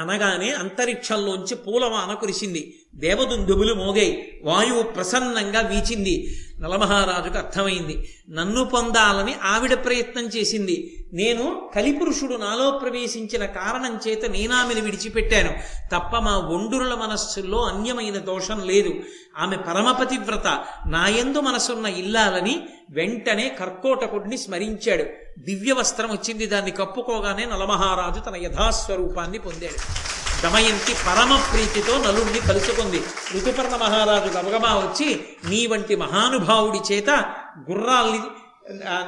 అనగానే 0.00 0.50
అంతరిక్షంలోంచి 0.50 1.54
పూలవాన 1.54 2.14
కురిసింది. 2.14 2.78
దేవదుందుబులు 2.94 3.74
మోగాయి. 3.74 4.40
వాయువు 4.44 4.82
ప్రసన్నంగా 4.82 5.60
వీచింది. 5.60 6.36
నలమహారాజుకు 6.60 7.38
అర్థమైంది. 7.38 8.14
నన్ను 8.30 8.64
పొందాలని 8.64 9.34
ఆవిడ 9.42 9.74
ప్రయత్నం 9.74 10.26
చేసింది. 10.26 11.06
నేను 11.12 11.70
కలిపురుషుడు 11.74 12.34
నాలో 12.34 12.70
ప్రవేశించిన 12.70 13.46
కారణం 13.46 14.00
చేత 14.08 14.24
నేనామెను 14.24 14.80
విడిచిపెట్టాను. 14.80 15.50
తప్ప 15.86 16.16
మా 16.16 16.38
ఒండురుల 16.38 16.94
మనస్సుల్లో 16.94 17.62
అన్యమైన 17.62 18.16
దోషం 18.16 18.60
లేదు. 18.66 18.94
ఆమె 19.38 19.56
పరమపతివ్రత 19.56 20.64
నాయందు 20.86 21.40
మనసున్న 21.40 21.86
ఇల్లాలని 21.86 22.62
వెంటనే 22.90 23.56
కర్కోటకుడిని 23.60 24.38
స్మరించాడు. 24.38 25.04
దివ్య 25.38 25.72
వస్త్రం 25.72 26.10
వచ్చింది. 26.10 26.46
దాన్ని 26.46 26.70
కప్పుకోగానే 26.70 27.44
నలమహారాజు 27.44 28.20
తన 28.20 28.36
యథాస్వరూపాన్ని 28.36 29.38
పొందాడు. 29.38 30.04
దమయంతి 30.44 30.94
పరమ 31.06 31.42
ప్రీతితో 31.52 31.98
నలుణ్ణి 31.98 32.40
కలుసుకుంది. 32.48 33.02
ఋతుపర్ణ 33.36 33.76
మహారాజు 33.76 34.38
గబగబా 34.38 34.68
వచ్చి 34.68 35.24
నీ 35.48 35.66
వంటి 35.66 35.96
మహానుభావుడి 35.96 36.94
చేత 36.94 37.10
గుర్రాల్ని 37.70 38.20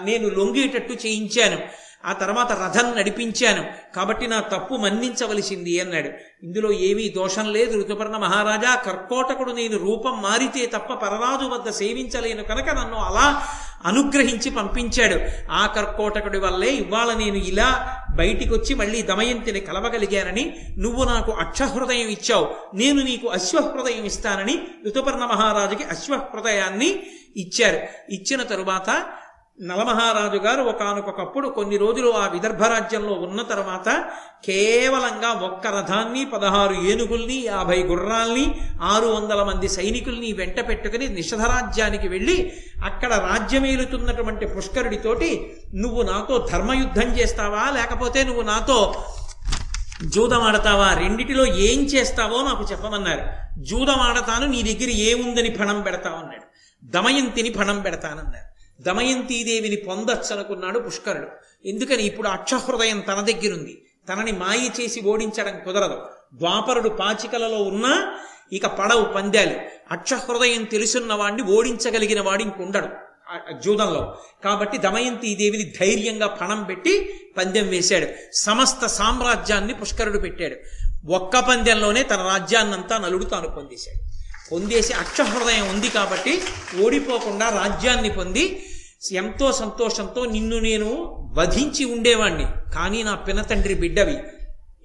నేను 0.05 0.29
లొంగేటట్టు 0.29 0.92
చేయించాను. 0.92 1.59
ఆ 2.05 2.12
తర్వాత 2.12 2.53
రథం 2.53 2.96
నడిపించాను. 2.96 3.94
కాబట్టి 3.96 4.27
నా 4.27 4.40
తప్పు 4.40 4.75
మన్నించవలసింది 4.75 5.81
అన్నాడు. 5.81 6.11
ఇందులో 6.42 6.72
ఏమీ 6.72 7.09
దోషం 7.09 7.53
లేదు 7.53 7.79
ఋతుపర్ణ 7.79 8.16
మహారాజా. 8.16 8.75
కర్కోటకుడు 8.75 9.53
నేను 9.53 9.79
రూపం 9.79 10.22
మారితే 10.22 10.66
తప్ప 10.66 10.92
పరరాజు 10.92 11.46
వద్ద 11.46 11.70
సేవించలేను 11.70 12.42
కనుక 12.42 12.68
నన్ను 12.68 12.96
అలా 12.96 13.46
అనుగ్రహించి 13.85 14.51
పంపించాడు. 14.51 15.20
ఆ 15.53 15.66
కర్కోటకుడి 15.66 16.38
వల్లే 16.38 16.68
ఇవాళ 16.68 17.12
నేను 17.12 17.37
ఇలా 17.37 17.96
బయటికి 18.16 18.52
వచ్చి 18.55 18.74
మళ్ళీ 18.74 19.02
దమయంతిని 19.02 19.61
కలవగలిగానని 19.61 20.44
నువ్వు 20.79 21.05
నాకు 21.05 21.33
అక్షహృదయం 21.33 22.09
ఇచ్చావు 22.09 22.46
నేను 22.74 23.02
నీకు 23.02 23.29
అశ్వహృదయం 23.29 24.05
ఇస్తానని 24.05 24.57
ఋతుపర్ణ 24.87 25.24
మహారాజుకి 25.24 25.85
అశ్వహృదయాన్ని 25.85 26.90
ఇచ్చారు. 27.37 27.81
ఇచ్చిన 28.14 28.42
తరువాత 28.42 28.90
నలమహారాజు 29.60 30.36
గారు 30.38 30.62
ఒకనకొకప్పుడు 30.62 31.48
కొన్ని 31.48 31.76
రోజులు 31.76 32.10
ఆ 32.10 32.28
విదర్భ 32.28 32.64
రాజ్యంలో 32.64 33.12
ఉన్న 33.12 33.42
తర్వాత 33.42 34.04
కేవలంగా 34.46 35.32
ఒక్క 35.32 35.66
రథాన్ని 35.66 36.24
పదహారు 36.24 36.74
ఏనుగుల్ని 36.74 37.34
యాభై 37.34 37.82
గుర్రాల్ని 37.82 38.54
ఆరు 38.82 39.06
వందల 39.06 39.42
మంది 39.42 39.68
సైనికుల్ని 39.68 40.32
వెంట 40.32 40.68
పెట్టుకుని 40.68 41.08
నిషధరాజ్యానికి 41.08 42.08
వెళ్ళి 42.08 42.52
అక్కడ 42.84 43.14
రాజ్యమేలుతున్నటువంటి 43.14 44.46
పుష్కరుడితోటి 44.46 45.56
నువ్వు 45.74 46.02
నాతో 46.02 46.46
ధర్మయుద్ధం 46.52 47.18
చేస్తావా? 47.18 47.70
లేకపోతే 47.70 48.24
నువ్వు 48.24 48.42
నాతో 48.42 49.04
జూదమాడతావా? 50.04 50.94
రెండిటిలో 50.94 51.46
ఏం 51.46 51.80
చేస్తావో 51.80 52.42
నాకు 52.42 52.66
చెప్పమన్నారు. 52.70 53.22
జూదమాడతాను 53.62 54.46
నీ 54.46 54.62
దగ్గర 54.62 54.90
ఏముందని 54.90 55.50
ఫణం 55.54 55.80
పెడతావన్నాడు. 55.80 56.46
దమయంతిని 56.84 57.50
ఫణం 57.50 57.80
పెడతానన్నాడు 57.80 58.45
దమయంతీదేవిని 58.80 59.76
పొందచ్చనుకున్నాడు 59.76 60.78
పుష్కరుడు. 60.78 61.28
ఎందుకని 61.68 62.02
ఇప్పుడు 62.02 62.28
అక్షహృదయం 62.28 63.00
తన 63.00 63.20
దగ్గరుంది. 63.20 63.82
తనని 64.08 64.32
మాయ 64.32 64.68
చేసి 64.80 65.00
ఓడించడం 65.00 65.60
కుదరదు. 65.64 66.02
ద్వాపరుడు 66.34 66.88
పాచికలలో 66.88 67.62
ఉన్నా 67.62 68.18
ఇక 68.52 68.66
పడవు 68.66 69.04
పందాలు. 69.04 69.60
అక్షహృదయం 69.90 70.64
తెలుసున్నవాడిని 70.64 71.42
ఓడించగలిగిన 71.42 72.20
వాడు 72.20 72.42
ఇంకుండడు 72.42 72.88
జూదంలో. 73.60 74.18
కాబట్టి 74.44 74.78
దమయంతి 74.78 75.34
దేవిని 75.34 75.64
ధైర్యంగా 75.80 76.26
పణం 76.26 76.64
పెట్టి 76.64 77.20
పందెం 77.38 77.68
వేశాడు. 77.68 78.06
సమస్త 78.32 78.86
సామ్రాజ్యాన్ని 78.86 79.74
పుష్కరుడు 79.74 80.18
పెట్టాడు. 80.18 80.56
ఒక్క 81.12 81.38
పందెంలోనే 81.38 82.02
తన 82.02 82.16
రాజ్యాన్నంతా 82.16 82.98
నలుడు 82.98 83.24
తాను 83.24 83.48
పొందేశాడు. 83.48 84.15
పొందేసి 84.52 84.92
అక్షహృదయం 84.92 85.68
ఉంది 85.68 85.88
కాబట్టి 85.88 86.32
ఓడిపోకుండా 86.82 87.48
రాజ్యాన్ని 87.48 88.11
పొంది 88.11 88.44
ఎంతో 89.12 89.52
సంతోషంతో 89.52 90.24
నిన్ను 90.24 90.59
నేను 90.59 90.88
వధించి 91.38 91.85
ఉండేవాణ్ణి. 91.85 92.46
కానీ 92.74 93.02
నా 93.02 93.14
పినతండ్రి 93.14 93.74
బిడ్డవి 93.74 94.16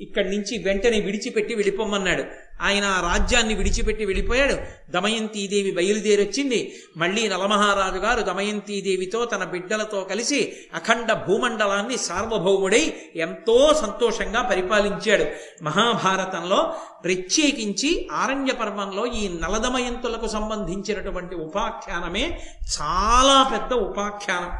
ఇక్కడి 0.01 0.29
నుంచి 0.37 0.57
వెంటనే 0.57 0.99
విడిచిపెట్టి 0.99 1.55
వెళ్ళిపోమన్నాడు 1.55 2.23
ఆయన 2.61 2.85
ఆ 2.85 3.13
రాజ్యాన్ని 3.13 3.53
విడిచిపెట్టి 3.53 4.05
వెళ్ళిపోయాడు. 4.05 4.55
దమయంతీదేవి 4.91 5.71
బయలుదేరొచ్చింది. 5.71 6.75
మళ్ళీ 6.97 7.27
నలమహారాజు 7.27 7.97
గారు 7.97 8.21
దమయంతీదేవితో 8.21 9.25
తన 9.25 9.43
బిడ్డలతో 9.43 10.01
కలిసి 10.01 10.53
అఖండ 10.73 11.13
భూమండలాన్ని 11.13 11.97
సార్వభౌముడై 11.97 12.93
ఎంతో 13.15 13.73
సంతోషంగా 13.81 14.41
పరిపాలించాడు. 14.41 15.25
మహాభారతంలో 15.63 16.73
ప్రత్యేకించి 17.03 18.07
ఆరణ్య 18.11 18.53
పర్వంలో 18.53 19.05
ఈ 19.05 19.27
నలదమయంతులకు 19.27 20.27
సంబంధించినటువంటి 20.27 21.35
ఉపాఖ్యానమే 21.35 22.39
చాలా 22.81 23.49
పెద్ద 23.53 23.73
ఉపాఖ్యానం. 23.73 24.51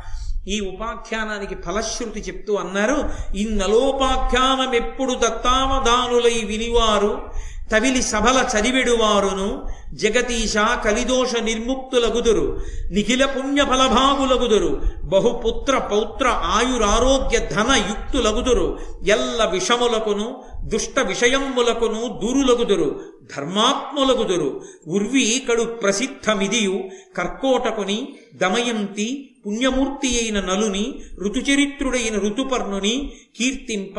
ఈ 0.48 0.60
ఉపాఖ్యానానికి 0.60 1.56
ఫలశ్రుతి 1.56 2.20
చెప్తూ 2.20 2.56
అన్నారు 2.56 3.10
ఈ 3.36 3.48
నలోపాఖ్యానం 3.52 4.76
ఎప్పుడు 4.76 5.14
దత్తావధానులై 5.14 6.44
వినివారు. 6.46 7.30
తవిలి 7.72 8.02
సభల 8.02 8.48
చదివిడువారును 8.54 9.64
జగతీశ 9.94 10.54
కలిదోష 10.86 11.36
నిర్ముక్తులగుదురు 11.42 12.60
నిఖిల 12.92 13.26
పుణ్య 13.26 13.64
ఫలభాగులగుదురు 13.64 14.82
బహుపుత్ర 15.04 15.78
పౌత్ర 15.78 16.28
ఆయురారోగ్య 16.28 17.38
ధన 17.40 17.84
యుక్తులగుదురు 17.90 18.80
ఎల్ల 19.08 19.46
విషములకును 19.46 20.44
దుష్ట 20.64 21.00
విషయములకును 21.00 22.20
దూరులగుదురు 22.24 23.02
ధర్మాత్ములగుదురు. 23.38 24.62
ఉర్వీకడు 24.88 25.64
ప్రసిద్ధమిదియు 25.64 26.84
కర్కోటకుని 27.18 28.08
దమయంతి 28.36 29.08
పుణ్యమూర్తి 29.46 30.08
అయిన 30.08 30.40
నలుని 30.40 30.86
ఋతుచరిత్రుడైన 31.24 32.16
ఋతుపర్ణుని 32.18 33.12
కీర్తింప 33.40 33.98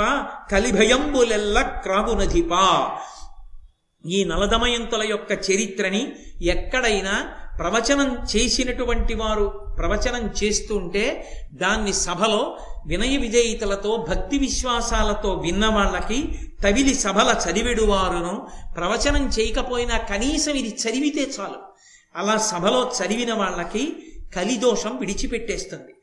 కలిభయంబులెల్ల 0.50 1.62
క్రాగునధిపా. 1.62 2.64
ఈ 4.06 4.24
నలదమయంతుల 4.24 5.02
యొక్క 5.02 5.32
చరిత్రని 5.32 6.12
ఎక్కడైనా 6.42 7.28
ప్రవచనం 7.58 8.18
చేసినటువంటి 8.36 9.14
వారు 9.14 9.74
ప్రవచనం 9.78 10.34
చేస్తుంటే 10.44 11.28
దాన్ని 11.52 11.92
సభలో 11.92 12.58
వినయ 12.86 13.16
విజయితలతో 13.16 14.06
భక్తి 14.08 14.38
విశ్వాసాలతో 14.38 15.32
విన్న 15.32 15.66
వాళ్ళకి 15.66 16.38
తవిలి 16.62 16.94
సభల 16.94 17.36
చదివెడువారును 17.50 18.48
ప్రవచనం 18.76 19.28
చేయకపోయినా 19.28 19.98
కనీసం 19.98 20.52
ఇది 20.52 20.68
చదివితే 20.68 21.30
చాలు. 21.40 21.58
అలా 22.16 22.36
సభలో 22.36 22.92
చదివిన 23.02 23.34
వాళ్ళకి 23.34 23.96
కలిదోషం 24.36 24.96
విడిచిపెట్టేస్తుంది. 24.96 25.94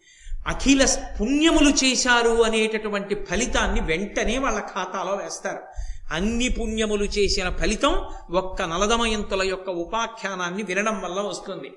అఖిల 0.47 0.87
పుణ్యములు 1.21 1.69
చేశారు 1.69 2.43
అనేటటువంటి 2.43 3.15
ఫలితాన్ని 3.15 3.81
వెంటనే 3.81 4.37
వాళ్ళ 4.37 4.59
ఖాతాలో 4.59 5.15
వేస్తారు. 5.15 5.59
అన్ని 6.11 6.49
పుణ్యములు 6.49 7.03
చేసిన 7.03 7.49
ఫలితం 7.49 8.05
ఒక్క 8.31 8.61
నలదమయంతుల 8.61 9.43
యొక్క 9.43 9.69
ఉపాఖ్యానాన్ని 9.69 10.63
వినడం 10.63 11.01
వల్ల 11.01 11.19
వస్తుంది. 11.19 11.73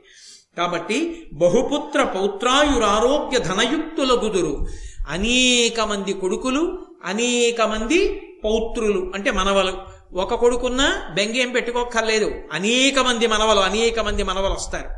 కాబట్టి 0.57 1.27
బహుపుత్ర 1.33 2.03
పౌత్రాయురారోగ్య 2.03 3.39
ధనయుక్తుల 3.39 4.13
గుదురు. 4.13 4.67
అనేక 5.09 5.81
మంది 5.81 6.13
కొడుకులు 6.13 6.79
అనేక 7.05 7.63
మంది 7.63 8.23
పౌత్రులు. 8.45 9.13
అంటే 9.15 9.31
మనవలు. 9.31 10.03
ఒక 10.15 10.35
కొడుకున్నా 10.35 11.03
బెంగేం 11.15 11.53
పెట్టుకోక్కర్లేదు. 11.53 12.35
అనేక 12.53 12.99
మంది 12.99 13.27
మనవలు 13.27 13.61
అనేక 13.61 14.01
మంది 14.01 14.23
మనవలు 14.23 14.53
వస్తారు. 14.53 14.89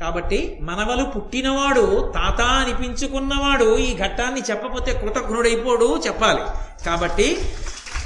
కాబట్టి 0.00 0.58
మనవలు 0.62 1.04
పుట్టినవాడు 1.04 2.12
తాత 2.14 2.40
అనిపించుకున్నవాడు 2.40 3.76
ఈ 3.78 3.94
ఘట్టాన్ని 3.94 4.40
చెప్పపోతే 4.40 4.92
కృతజ్ఞుడైపోడు 4.92 6.02
చెప్పాలి. 6.06 6.40
కాబట్టి 6.84 7.42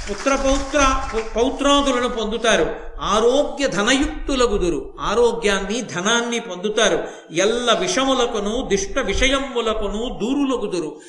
పుత్ర 0.09 0.35
పౌత్ర 0.35 0.79
పౌత్రాదులను 1.35 2.09
పొందుతారు. 2.09 2.75
ఆరోగ్య 3.01 3.67
ధనయుక్తులగుదురు. 3.67 4.93
ఆరోగ్యాన్ని 4.99 5.81
ధనాన్ని 5.81 6.39
పొందుతారు. 6.39 7.07
ఎల్ల 7.31 7.77
విషములకును 7.79 8.69
దుష్ట 8.71 8.99
విషయములకును 8.99 10.19
దూరులగుదురు. 10.21 11.01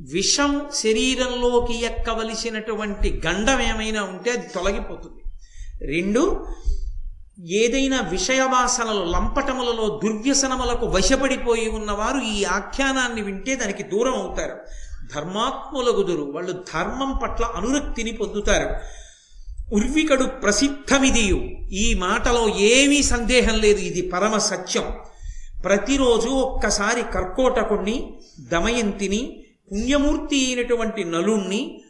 విషం 0.00 0.66
శరీరంలోకి 0.74 1.84
ఎక్కవలసినటువంటి 1.84 3.22
గండం 3.26 3.60
ఏమైనా 3.60 4.02
ఉంటే 4.02 4.30
అది 4.30 4.46
తొలగిపోతుంది. 4.54 5.22
రెండు 5.86 6.46
ఏదైనా 7.50 8.00
విషయవాసనలు 8.00 9.04
లంపటములలో 9.04 10.00
దుర్వ్యసనములకు 10.04 10.86
వశపడిపోయి 10.86 11.68
ఉన్నవారు 11.68 12.18
ఈ 12.18 12.44
ఆఖ్యానాన్ని 12.44 13.22
వింటే 13.22 13.54
దానికి 13.54 13.82
దూరం 13.82 14.14
అవుతారు 14.14 14.56
ధర్మాత్ములగుదురు. 15.14 16.32
వాళ్ళు 16.34 16.52
ధర్మం 16.52 17.18
పట్ల 17.22 17.44
అనురక్తిని 17.44 18.12
పొందుతారు. 18.12 18.74
ఉర్వికడు 19.74 20.24
ప్రసిద్ధమిదియు. 20.24 21.36
ఈ 21.72 21.94
మాటలో 21.94 22.48
ఏమీ 22.58 23.02
సందేహం 23.02 23.58
లేదు. 23.58 23.78
ఇది 23.78 24.02
పరమ 24.02 24.38
సత్యం. 24.38 24.92
ప్రతిరోజు 25.64 26.28
ఒక్కసారి 26.28 27.02
కర్కోటకుణ్ణి 27.02 28.16
దమయంతిని 28.40 29.44
పుణ్యమూర్తి 29.72 30.46
అయినటువంటి 30.46 31.04
నలుణ్ణి 31.04 31.80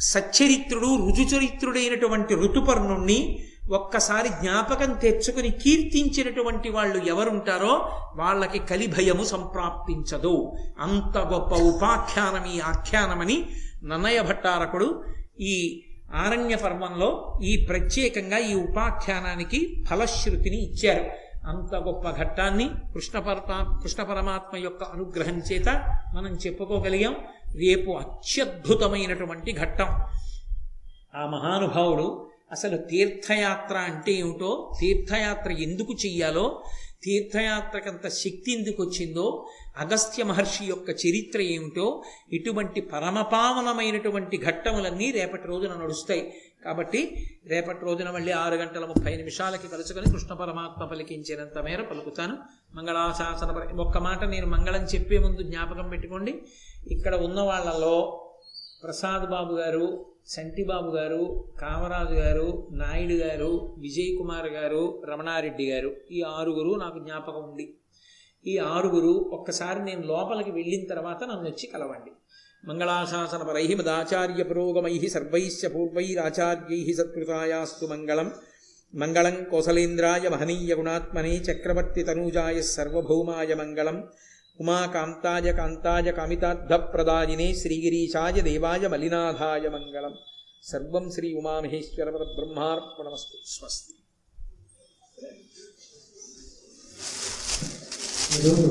సచ్చరిత్రుడు 0.00 0.84
రుజుచరిత్రుడైనటువంటి 0.84 2.34
ఋతుపర్ణుణ్ణి 2.34 3.44
ఒక్కసారి 3.68 4.28
జ్ఞాపకం 4.28 4.92
తెచ్చుకుని 4.92 5.50
కీర్తించినటువంటి 5.50 6.70
వాళ్ళు 6.70 7.04
ఎవరుంటారో 7.04 7.90
వాళ్ళకి 8.16 8.58
కలిభయము 8.58 9.24
సంప్రాప్తించదు. 9.24 10.52
అంత 10.80 11.18
గొప్ప 11.18 11.54
ఉపాఖ్యానం 11.54 12.44
ఈ 12.44 12.60
ఆఖ్యానమని 12.60 13.48
నన్నయ 13.84 14.20
భట్టారకుడు 14.20 15.04
ఈ 15.40 15.84
ఆరణ్య 16.14 16.56
పర్వంలో 16.56 17.38
ఈ 17.42 17.66
ప్రత్యేకంగా 17.68 18.38
ఈ 18.38 18.54
ఉపాఖ్యానానికి 18.54 19.84
ఫలశ్రుతిని 19.90 20.56
ఇచ్చారు. 20.56 21.04
అంత 21.46 21.74
గొప్ప 21.74 22.10
ఘట్టాన్ని 22.10 22.70
కృష్ణ 22.94 23.18
కృష్ణ 23.82 24.02
పరమాత్మ 24.02 24.56
యొక్క 24.56 24.84
అనుగ్రహం 24.84 25.38
చేత 25.38 25.68
మనం 26.14 26.34
చెప్పుకోగలిగాం. 26.34 27.16
రేపు 27.56 27.90
అత్యద్భుతమైనటువంటి 27.90 29.52
ఘట్టం. 29.52 29.86
ఆ 31.14 31.26
మహానుభావుడు 31.26 32.27
అసలు 32.52 32.76
తీర్థయాత్ర 32.76 33.76
అంటే 33.76 34.12
ఏమిటో 34.12 34.76
తీర్థయాత్ర 34.80 35.52
ఎందుకు 35.52 35.92
చెయ్యాలో 36.06 36.62
తీర్థయాత్రకంత 37.02 38.08
శక్తి 38.08 38.50
ఎందుకు 38.52 38.82
వచ్చిందో 38.82 39.46
అగస్త్య 39.76 40.24
మహర్షి 40.24 40.64
యొక్క 40.64 40.90
చరిత్ర 40.90 41.40
ఏమిటో 41.40 42.02
ఇటువంటి 42.32 42.80
పరమపావనమైనటువంటి 42.80 44.36
ఘట్టములన్నీ 44.38 45.10
రేపటి 45.10 45.46
రోజున 45.48 45.74
నడుస్తాయి. 45.74 46.32
కాబట్టి 46.64 47.00
రేపటి 47.46 47.84
రోజున 47.84 48.10
మళ్ళీ 48.10 48.32
ఆరు 48.32 48.54
గంటల 48.54 48.84
ముప్పై 48.84 49.16
నిమిషాలకి 49.16 49.68
కలుసుకొని 49.68 50.10
కృష్ణ 50.10 50.34
పరమాత్మ 50.34 50.84
పలికించినంత 50.84 51.58
మేర 51.58 51.82
పలుకుతాను. 51.82 52.36
మంగళాశాసన 52.74 53.50
ఒక్క 53.80 53.98
మాట 53.98 54.24
నేను 54.24 54.46
మంగళం 54.46 54.84
చెప్పే 54.84 55.18
ముందు 55.18 55.42
జ్ఞాపకం 55.42 55.88
పెట్టుకోండి. 55.88 56.34
ఇక్కడ 56.90 57.14
ఉన్న 57.14 57.40
వాళ్ళలో 57.40 58.24
ప్రసాద్ 58.82 59.30
బాబు 59.30 59.54
గారు 59.54 60.06
సంటిబాబు 60.26 60.96
గారు 60.96 61.44
కామరాజు 61.60 62.14
గారు 62.14 62.68
నాయుడు 62.72 63.12
గారు 63.12 63.74
విజయ్ 63.78 64.18
కుమార్ 64.18 64.46
గారు 64.46 65.02
రమణారెడ్డి 65.08 65.70
గారు. 65.70 65.96
ఈ 66.10 66.22
ఆరుగురు 66.22 66.74
నాకు 66.74 66.98
జ్ఞాపకం 66.98 67.42
ఉంది. 67.50 67.74
ఈ 68.46 68.58
ఆరుగురు 68.58 69.30
ఒక్కసారి 69.32 69.84
నేను 69.84 70.06
లోపలికి 70.06 70.50
వెళ్ళిన 70.50 70.94
తర్వాత 70.94 71.24
నన్ను 71.24 71.50
వచ్చి 71.50 71.66
కలవండి. 71.66 72.10
మంగళాశాసన 72.68 73.42
పరై 73.42 73.74
మదాచార్య 73.74 74.42
పురోగమై 74.42 75.08
సర్వైశ్చ 75.08 75.66
పూర్వైరాచార్యై 75.66 76.92
సత్కృతాయాస్తు 76.92 77.86
మంగళం. 77.86 78.32
మంగళం 78.94 79.44
కోసలేంద్రాయ 79.50 80.28
మహనీయ 80.28 80.74
గుణాత్మనే 80.74 81.36
చక్రవర్తి 81.36 82.02
తనూజాయ 82.02 82.62
సర్వభౌమాయ 82.62 83.54
మంగళం. 83.54 84.08
ఉమాకాంతాయ 84.60 85.52
కాంతాయ 85.52 86.08
కామితార్థప్రదాయినే 86.18 87.48
శ్రీగిరీశాయ 87.54 88.40
దేవాయ 88.48 88.84
మలినాథాయ 88.88 89.64
మంగళం. 89.68 90.14
సర్వం 90.62 91.04
శ్రీ 91.10 91.28
ఉమామహేశ్వర 91.34 92.08
బ్రహ్మార్పణమస్తు 92.10 93.36
స్వస్తి. 93.46 93.94
ఈరోజు 98.38 98.66